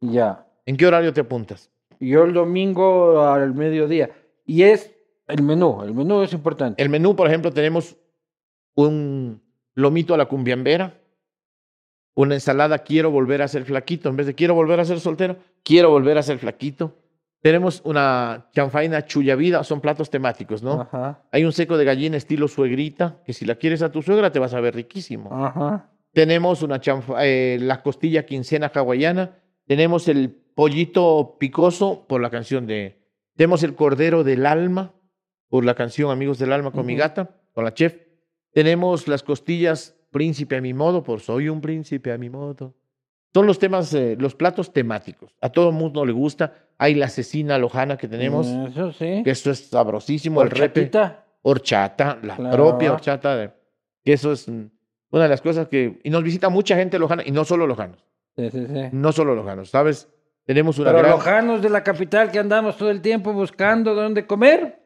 [0.00, 0.46] Ya.
[0.66, 1.70] ¿En qué horario te apuntas?
[2.00, 4.10] Yo el domingo al mediodía.
[4.44, 4.94] Y es
[5.26, 5.82] el menú.
[5.82, 6.82] El menú es importante.
[6.82, 7.96] El menú, por ejemplo, tenemos
[8.74, 9.40] un
[9.74, 11.00] lomito a la cumbiambera,
[12.14, 15.36] una ensalada quiero volver a ser flaquito, en vez de quiero volver a ser soltero,
[15.62, 16.96] quiero volver a ser flaquito.
[17.40, 20.82] Tenemos una chanfaina chuya vida, son platos temáticos, ¿no?
[20.82, 21.22] Ajá.
[21.30, 24.38] Hay un seco de gallina estilo suegrita, que si la quieres a tu suegra te
[24.38, 25.30] vas a ver riquísimo.
[25.32, 25.90] Ajá.
[26.14, 29.38] Tenemos una chanfa- eh, la costilla quincena hawaiana.
[29.66, 33.02] Tenemos el pollito picoso por la canción de.
[33.36, 34.94] Tenemos el cordero del alma
[35.48, 37.96] por la canción Amigos del Alma con mi gata, con la chef.
[38.52, 42.74] Tenemos las costillas príncipe a mi modo por Soy un príncipe a mi modo.
[43.32, 45.34] Son los temas, eh, los platos temáticos.
[45.40, 46.52] A todo mundo le gusta.
[46.78, 49.22] Hay la cecina lojana que tenemos, Eso sí.
[49.24, 50.40] que eso es sabrosísimo.
[50.42, 51.24] El repe Horchatita.
[51.42, 52.56] horchata, la Claro.
[52.56, 53.50] propia horchata, de,
[54.04, 54.66] que eso es mm,
[55.14, 56.00] una de las cosas que...
[56.02, 58.04] Y nos visita mucha gente lojana, y no solo lojanos,
[58.36, 58.82] Sí, sí, sí.
[58.92, 60.08] no solo lojanos, ¿sabes?
[60.44, 61.10] Tenemos una Pero gran...
[61.12, 64.80] lojanos de la capital que andamos todo el tiempo buscando dónde comer.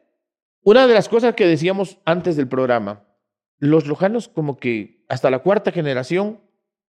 [0.63, 3.03] Una de las cosas que decíamos antes del programa,
[3.57, 6.39] los lojanos como que hasta la cuarta generación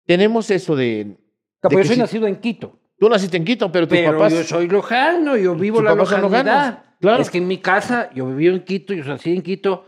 [0.06, 1.18] tenemos eso de...
[1.64, 2.80] Yo soy si- nacido en Quito.
[2.98, 4.34] Tú naciste en Quito, pero tus Pero papás...
[4.34, 6.86] yo soy lojano, yo vivo la lojanidad.
[7.02, 7.22] claro.
[7.22, 9.86] Es que en mi casa, yo vivía en Quito, yo nací en Quito,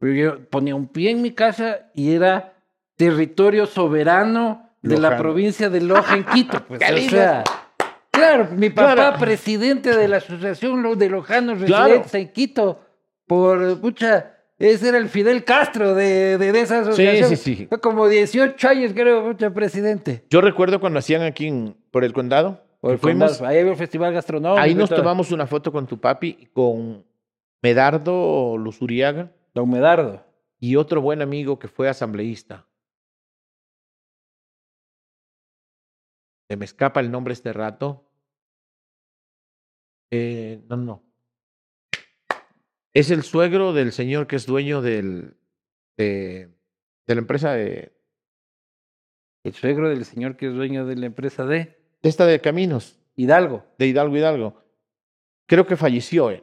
[0.00, 2.54] pero yo ponía un pie en mi casa y era
[3.08, 6.62] territorio soberano de la provincia de Loja en Quito.
[6.68, 7.44] Pues, Qué o sea,
[8.10, 9.18] claro, mi papá, Claro.
[9.18, 11.84] presidente de la Asociación de Lojanos Claro.
[11.84, 12.80] Residentes en Quito,
[13.26, 17.30] por, pucha, ese era el Fidel Castro de, de, de esa asociación.
[17.30, 17.66] sí, sí.
[17.68, 20.24] Fue como 18 años, creo, pucha, presidente.
[20.28, 24.12] Yo recuerdo cuando hacían aquí en- por el condado, Por fuimos, Ahí había el festival
[24.12, 24.60] gastronómico.
[24.60, 27.04] ahí nos tomamos una foto con tu papi, con
[27.62, 30.24] Medardo Luzuriaga, Don Medardo.
[30.58, 32.66] y otro buen amigo que fue asambleísta.
[36.50, 38.10] Se me escapa el nombre este rato.
[40.10, 41.04] Eh, no, no.
[42.92, 45.36] Es el suegro del señor que es dueño del,
[45.96, 46.48] de,
[47.06, 47.92] de la empresa de,
[49.44, 53.64] El suegro del señor que es dueño de la empresa de esta de Caminos, Hidalgo.
[53.78, 54.64] de Hidalgo Hidalgo.
[55.46, 56.42] Creo que falleció él.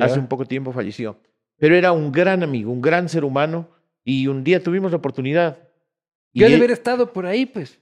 [0.00, 1.20] Hace un poco tiempo falleció.
[1.56, 3.70] Pero era un gran amigo, un gran ser humano.
[4.02, 5.68] Y un día tuvimos la oportunidad.
[6.34, 7.80] Yo de él- haber estado por ahí, pues.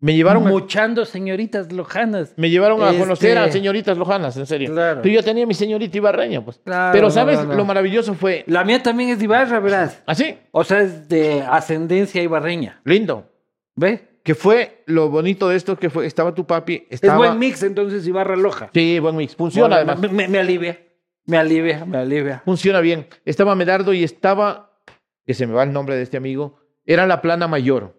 [0.00, 2.34] Me llevaron a- Muchando señoritas lojanas.
[2.36, 4.72] Me llevaron a Este- conocer a señoritas lojanas, en serio.
[4.72, 5.00] Claro.
[5.02, 6.58] Pero yo tenía mi señorita ibarreña, pues.
[6.64, 7.38] Claro, Pero ¿sabes?
[7.38, 7.54] no, no.
[7.54, 8.44] Lo maravilloso fue...
[8.46, 10.02] La mía también es de Ibarra, verás.
[10.06, 12.80] Así, O sea, es de ascendencia ibarreña.
[12.84, 13.30] lindo.
[13.74, 14.00] ¿Ves?
[14.22, 17.16] Que fue lo bonito de esto, que fue, estaba tu papi, Es estaba...
[17.18, 18.70] buen mix, entonces, Ibarra Loja.
[18.74, 19.36] Sí, buen mix.
[19.36, 20.12] Funciona Bueno, además.
[20.12, 20.78] Me- me alivia.
[21.26, 22.42] Me alivia, me alivia.
[22.44, 23.06] Funciona bien.
[23.24, 24.78] Estaba Medardo y estaba,
[25.24, 27.96] que se me va el nombre de este amigo, era la plana mayor.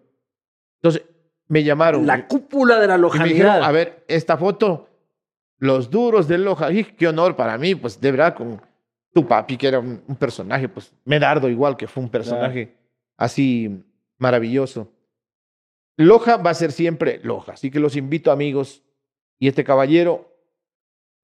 [0.82, 1.02] Entonces,
[1.48, 2.06] me llamaron.
[2.06, 3.62] La cúpula de la y me dijeron, lojanidad.
[3.62, 4.88] a ver, esta foto,
[5.58, 6.70] los duros del Loja.
[6.72, 8.60] Y qué honor para mí, pues, de verdad, con
[9.12, 12.76] tu papi, que era un, un personaje, pues, Medardo igual, que fue un personaje
[13.16, 13.84] así
[14.18, 14.92] maravilloso.
[15.96, 17.52] Loja va a ser siempre Loja.
[17.52, 18.82] Así que los invito, amigos.
[19.40, 20.36] Y este caballero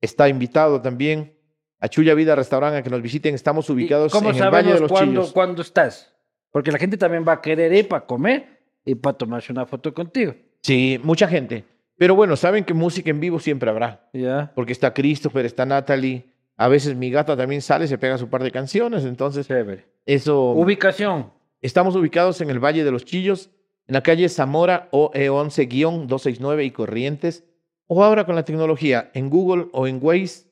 [0.01, 1.39] está invitado también
[1.81, 3.35] a Chuya Vida Restaurante a que nos visiten.
[3.35, 5.33] Estamos ubicados ¿Cómo en el Valle de los cuándo, Chillos.
[5.33, 6.15] cuándo estás?
[6.51, 8.54] Porque la gente también va a querer ir para comer
[8.85, 10.35] y para tomarse una foto contigo.
[10.63, 11.65] Sí, mucha gente.
[11.97, 14.09] Pero bueno, saben que música en vivo siempre habrá.
[14.13, 14.53] Ya.
[14.55, 16.25] Porque está Christopher, está Natalie.
[16.57, 19.05] A veces mi gata también sale, se pega su par de canciones.
[19.05, 19.85] Entonces, Chévere.
[20.07, 20.51] eso.
[20.51, 21.33] Ubicación.
[21.61, 23.51] Estamos ubicados en el Valle de los Chillos,
[23.87, 27.45] en la calle Zamora E OE11-269 y Corrientes.
[27.87, 30.47] O ahora con la tecnología, en Google o en Waze,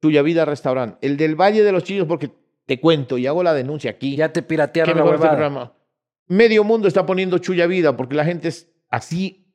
[0.00, 0.96] Tuya Vida Restaurant.
[1.00, 2.30] El del Valle de los Chillos, porque
[2.66, 4.16] te cuento y hago la denuncia aquí.
[4.16, 5.72] Ya te piratearon la huevada.
[6.28, 9.52] Medio mundo está poniendo Chuya Vida porque la gente es así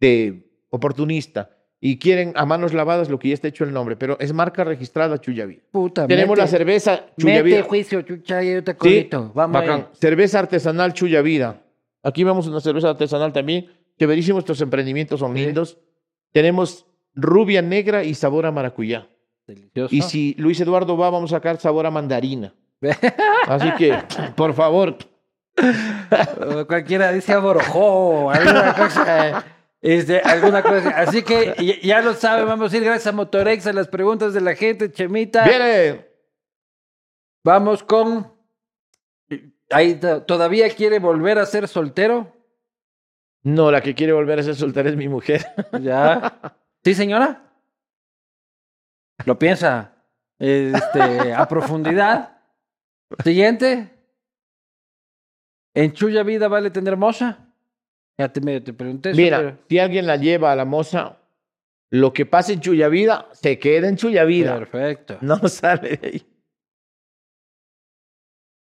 [0.00, 4.18] de oportunista y quieren a manos lavadas lo que ya está hecho el nombre, pero
[4.20, 5.62] es marca registrada Chuya Vida.
[5.70, 9.08] Puta, Tenemos mete- la cerveza Chuya Mete juicio, chucha, yo te Sí.
[9.34, 9.84] Vamos ahí.
[9.92, 11.62] Cerveza artesanal Chuya Vida.
[12.02, 13.68] Aquí vemos una cerveza artesanal también.
[13.98, 15.44] Chéverísimo, estos emprendimientos son Sí.
[15.46, 15.78] lindos.
[16.32, 19.08] Tenemos rubia negra y sabor a maracuyá.
[19.46, 19.94] Delicioso.
[19.94, 22.54] Y si Luis Eduardo va, vamos a sacar sabor a mandarina.
[23.48, 23.96] Así que,
[24.36, 24.96] por favor,
[26.46, 29.44] O cualquiera dice aborojó, alguna cosa.
[29.80, 30.90] Este, alguna cosa.
[30.90, 34.40] Así que ya, lo saben, vamos a ir gracias a Motorex a las preguntas de
[34.40, 35.44] la gente, Chemita.
[35.44, 36.06] viene.
[37.44, 38.32] Vamos con.
[39.70, 42.34] Ahí to- todavía quiere volver a ser soltero.
[43.42, 45.44] No, la que quiere volver a ser soltera es mi mujer.
[45.80, 46.40] Ya.
[46.84, 47.42] ¿Sí, señora?
[49.24, 49.92] Lo piensa.
[50.38, 52.38] Este, a profundidad.
[53.24, 53.97] Siguiente.
[55.74, 57.46] ¿En Chuya Vida vale tener moza?
[58.18, 61.18] Ya te, medio te pregunté eso, Mira, pero- si alguien la lleva a la moza,
[61.90, 64.58] lo que pasa en Chuya Vida, se queda en Chuya Vida.
[64.58, 65.18] Perfecto.
[65.20, 66.22] No sale de ahí.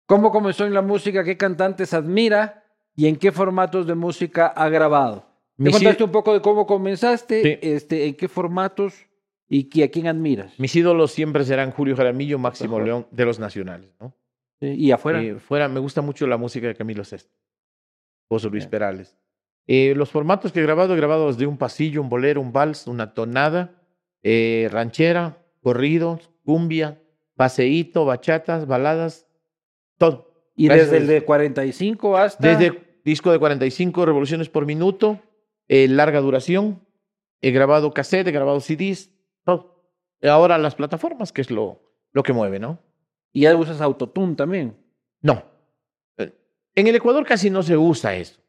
[0.08, 1.24] ¿Cómo comenzó en la música?
[1.24, 2.66] ¿Qué cantantes admira?
[2.95, 5.26] ¿Y en qué formatos de música ha grabado?
[5.58, 7.60] Me contaste un poco de cómo comenzaste, Sí.
[7.62, 9.06] este, en qué formatos
[9.47, 10.58] y a quién admiras.
[10.60, 12.86] mis ídolos siempre serán Julio Jaramillo, Máximo Ajá.
[12.86, 13.89] León, de los nacionales.
[13.99, 14.14] ¿no?
[14.62, 15.22] Sí, Y afuera.
[15.22, 17.36] Eh, fuera, me gusta mucho la música de Camilo Sesto,
[18.30, 18.70] José Luis Bien.
[18.70, 19.18] Perales.
[19.68, 22.88] Eh, los formatos que he grabado, he grabado desde un pasillo, un bolero, un vals,
[22.88, 23.82] una tonada,
[24.24, 27.01] eh, ranchera, corridos, cumbia,
[27.36, 29.28] paseíto, bachatas, baladas,
[29.97, 30.32] todo.
[30.55, 32.47] y gracias desde el de 45 hasta.
[32.47, 35.20] Desde disco de 45 revoluciones por minuto,
[35.68, 36.86] eh, larga duración,
[37.41, 39.09] he grabado cassette, he grabado CDs,
[39.43, 39.82] todo.
[40.24, 41.82] Ahora las plataformas, que es lo,
[42.12, 42.80] lo que mueve, ¿no?
[43.34, 44.76] Y ya usas autotune también.
[45.22, 45.44] No.
[46.18, 46.34] Eh,
[46.76, 48.42] En el Ecuador casi no se usa eso,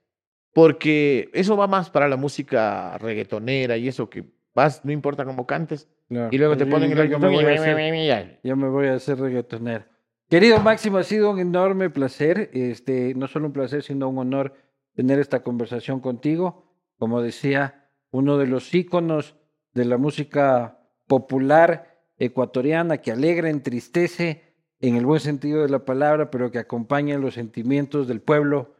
[0.52, 4.24] porque eso va más para la música reggaetonera y eso que
[4.54, 5.88] vas, no importa cómo cantes,
[6.30, 8.94] y luego te ponen yo- el yo me voy a hacer- Yo me voy a
[8.94, 9.84] hacer reggaetonero.
[10.28, 14.54] Querido Máximo, ha sido un enorme placer, este, no solo un placer, sino un honor
[14.94, 16.70] tener esta conversación contigo.
[16.98, 19.36] Como decía, uno de los íconos
[19.74, 24.51] de la música popular ecuatoriana que alegra, entristece,
[24.82, 28.74] en el buen sentido de la palabra, pero que acompaña los sentimientos del pueblo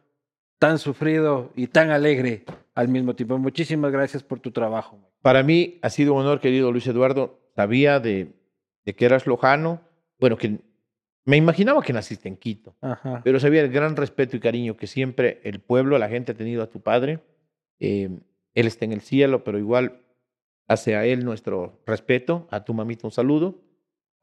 [0.59, 2.43] tan sufrido y tan alegre
[2.75, 3.37] al mismo tiempo.
[3.37, 4.99] Muchísimas gracias por tu trabajo.
[5.21, 7.39] Para mí ha sido un honor, querido Luis Eduardo.
[7.55, 8.33] Sabía de,
[8.85, 9.81] de que eras lojano,
[10.19, 10.59] bueno, que
[11.25, 12.75] me imaginaba que naciste en Quito.
[12.81, 13.21] Ajá.
[13.23, 16.61] pero sabía el gran respeto y cariño que siempre el pueblo, la gente ha tenido
[16.63, 17.19] a tu padre.
[17.79, 18.09] Eh,
[18.53, 20.01] él está en el cielo, pero igual
[20.67, 23.61] hacia él nuestro respeto, a tu mamita un saludo,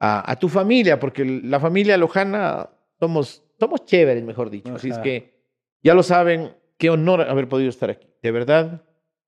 [0.01, 4.75] a, a tu familia, porque la familia lojana somos, somos chéveres, mejor dicho.
[4.75, 5.03] Así es Ajá.
[5.03, 5.41] que
[5.83, 8.09] ya lo saben, qué honor haber podido estar aquí.
[8.23, 8.83] De verdad,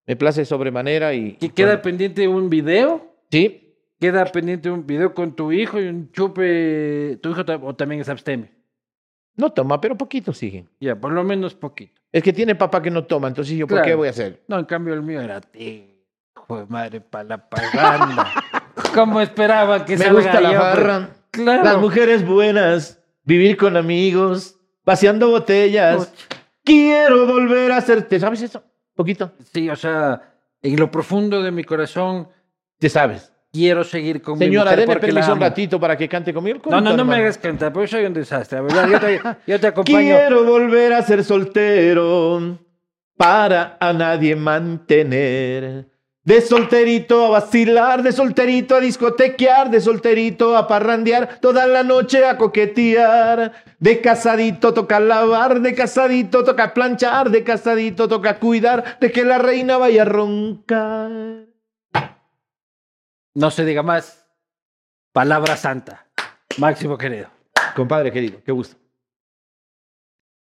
[0.06, 1.34] me place sobremanera y...
[1.34, 3.14] ¿Que queda pendiente un video?
[3.30, 7.18] Sí, queda pendiente un video con tu hijo y un chupe.
[7.22, 8.48] ¿Tu hijo o también es abstemio?
[9.36, 10.68] no toma, pero poquito siguen.
[10.80, 12.00] Ya, por lo menos poquito.
[12.10, 14.42] Es que tiene papá que no toma, entonces yo, ¿por qué voy a hacer?
[14.48, 15.88] No, en cambio el mío era ti.
[16.36, 18.30] Hijo de madre, para la paganda.
[18.94, 21.08] ¿Cómo esperaba que Me salga gusta la yo, pues?
[21.30, 21.64] Claro.
[21.64, 26.12] Las mujeres buenas, vivir con amigos, paseando botellas.
[26.64, 28.02] Quiero volver a ser.
[28.02, 28.62] ¿Te sabes eso?
[28.94, 29.32] Poquito.
[29.52, 32.28] Sí, o sea, en lo profundo de mi corazón
[32.78, 33.32] Te sabes.
[33.50, 35.44] quiero seguir con mi Señora, mujer denme porque la permiso un amo.
[35.48, 36.60] ratito para que cante conmigo.
[36.70, 38.60] No, no, no me hagas cantar, porque soy un desastre.
[38.90, 39.98] Yo te, yo te acompaño.
[39.98, 42.58] Quiero volver a ser soltero
[43.16, 45.88] para a nadie mantener.
[46.24, 52.24] De solterito a vacilar, de solterito a discotequear, de solterito a parrandear, toda la noche
[52.24, 53.52] a coquetear.
[53.80, 59.38] De casadito toca lavar, de casadito toca planchar, de casadito toca cuidar, de que la
[59.38, 61.46] reina vaya a roncar.
[63.34, 64.24] No se diga más.
[65.12, 66.06] Palabra santa.
[66.58, 67.28] Máximo querido.
[67.74, 68.81] Compadre querido, qué gusto.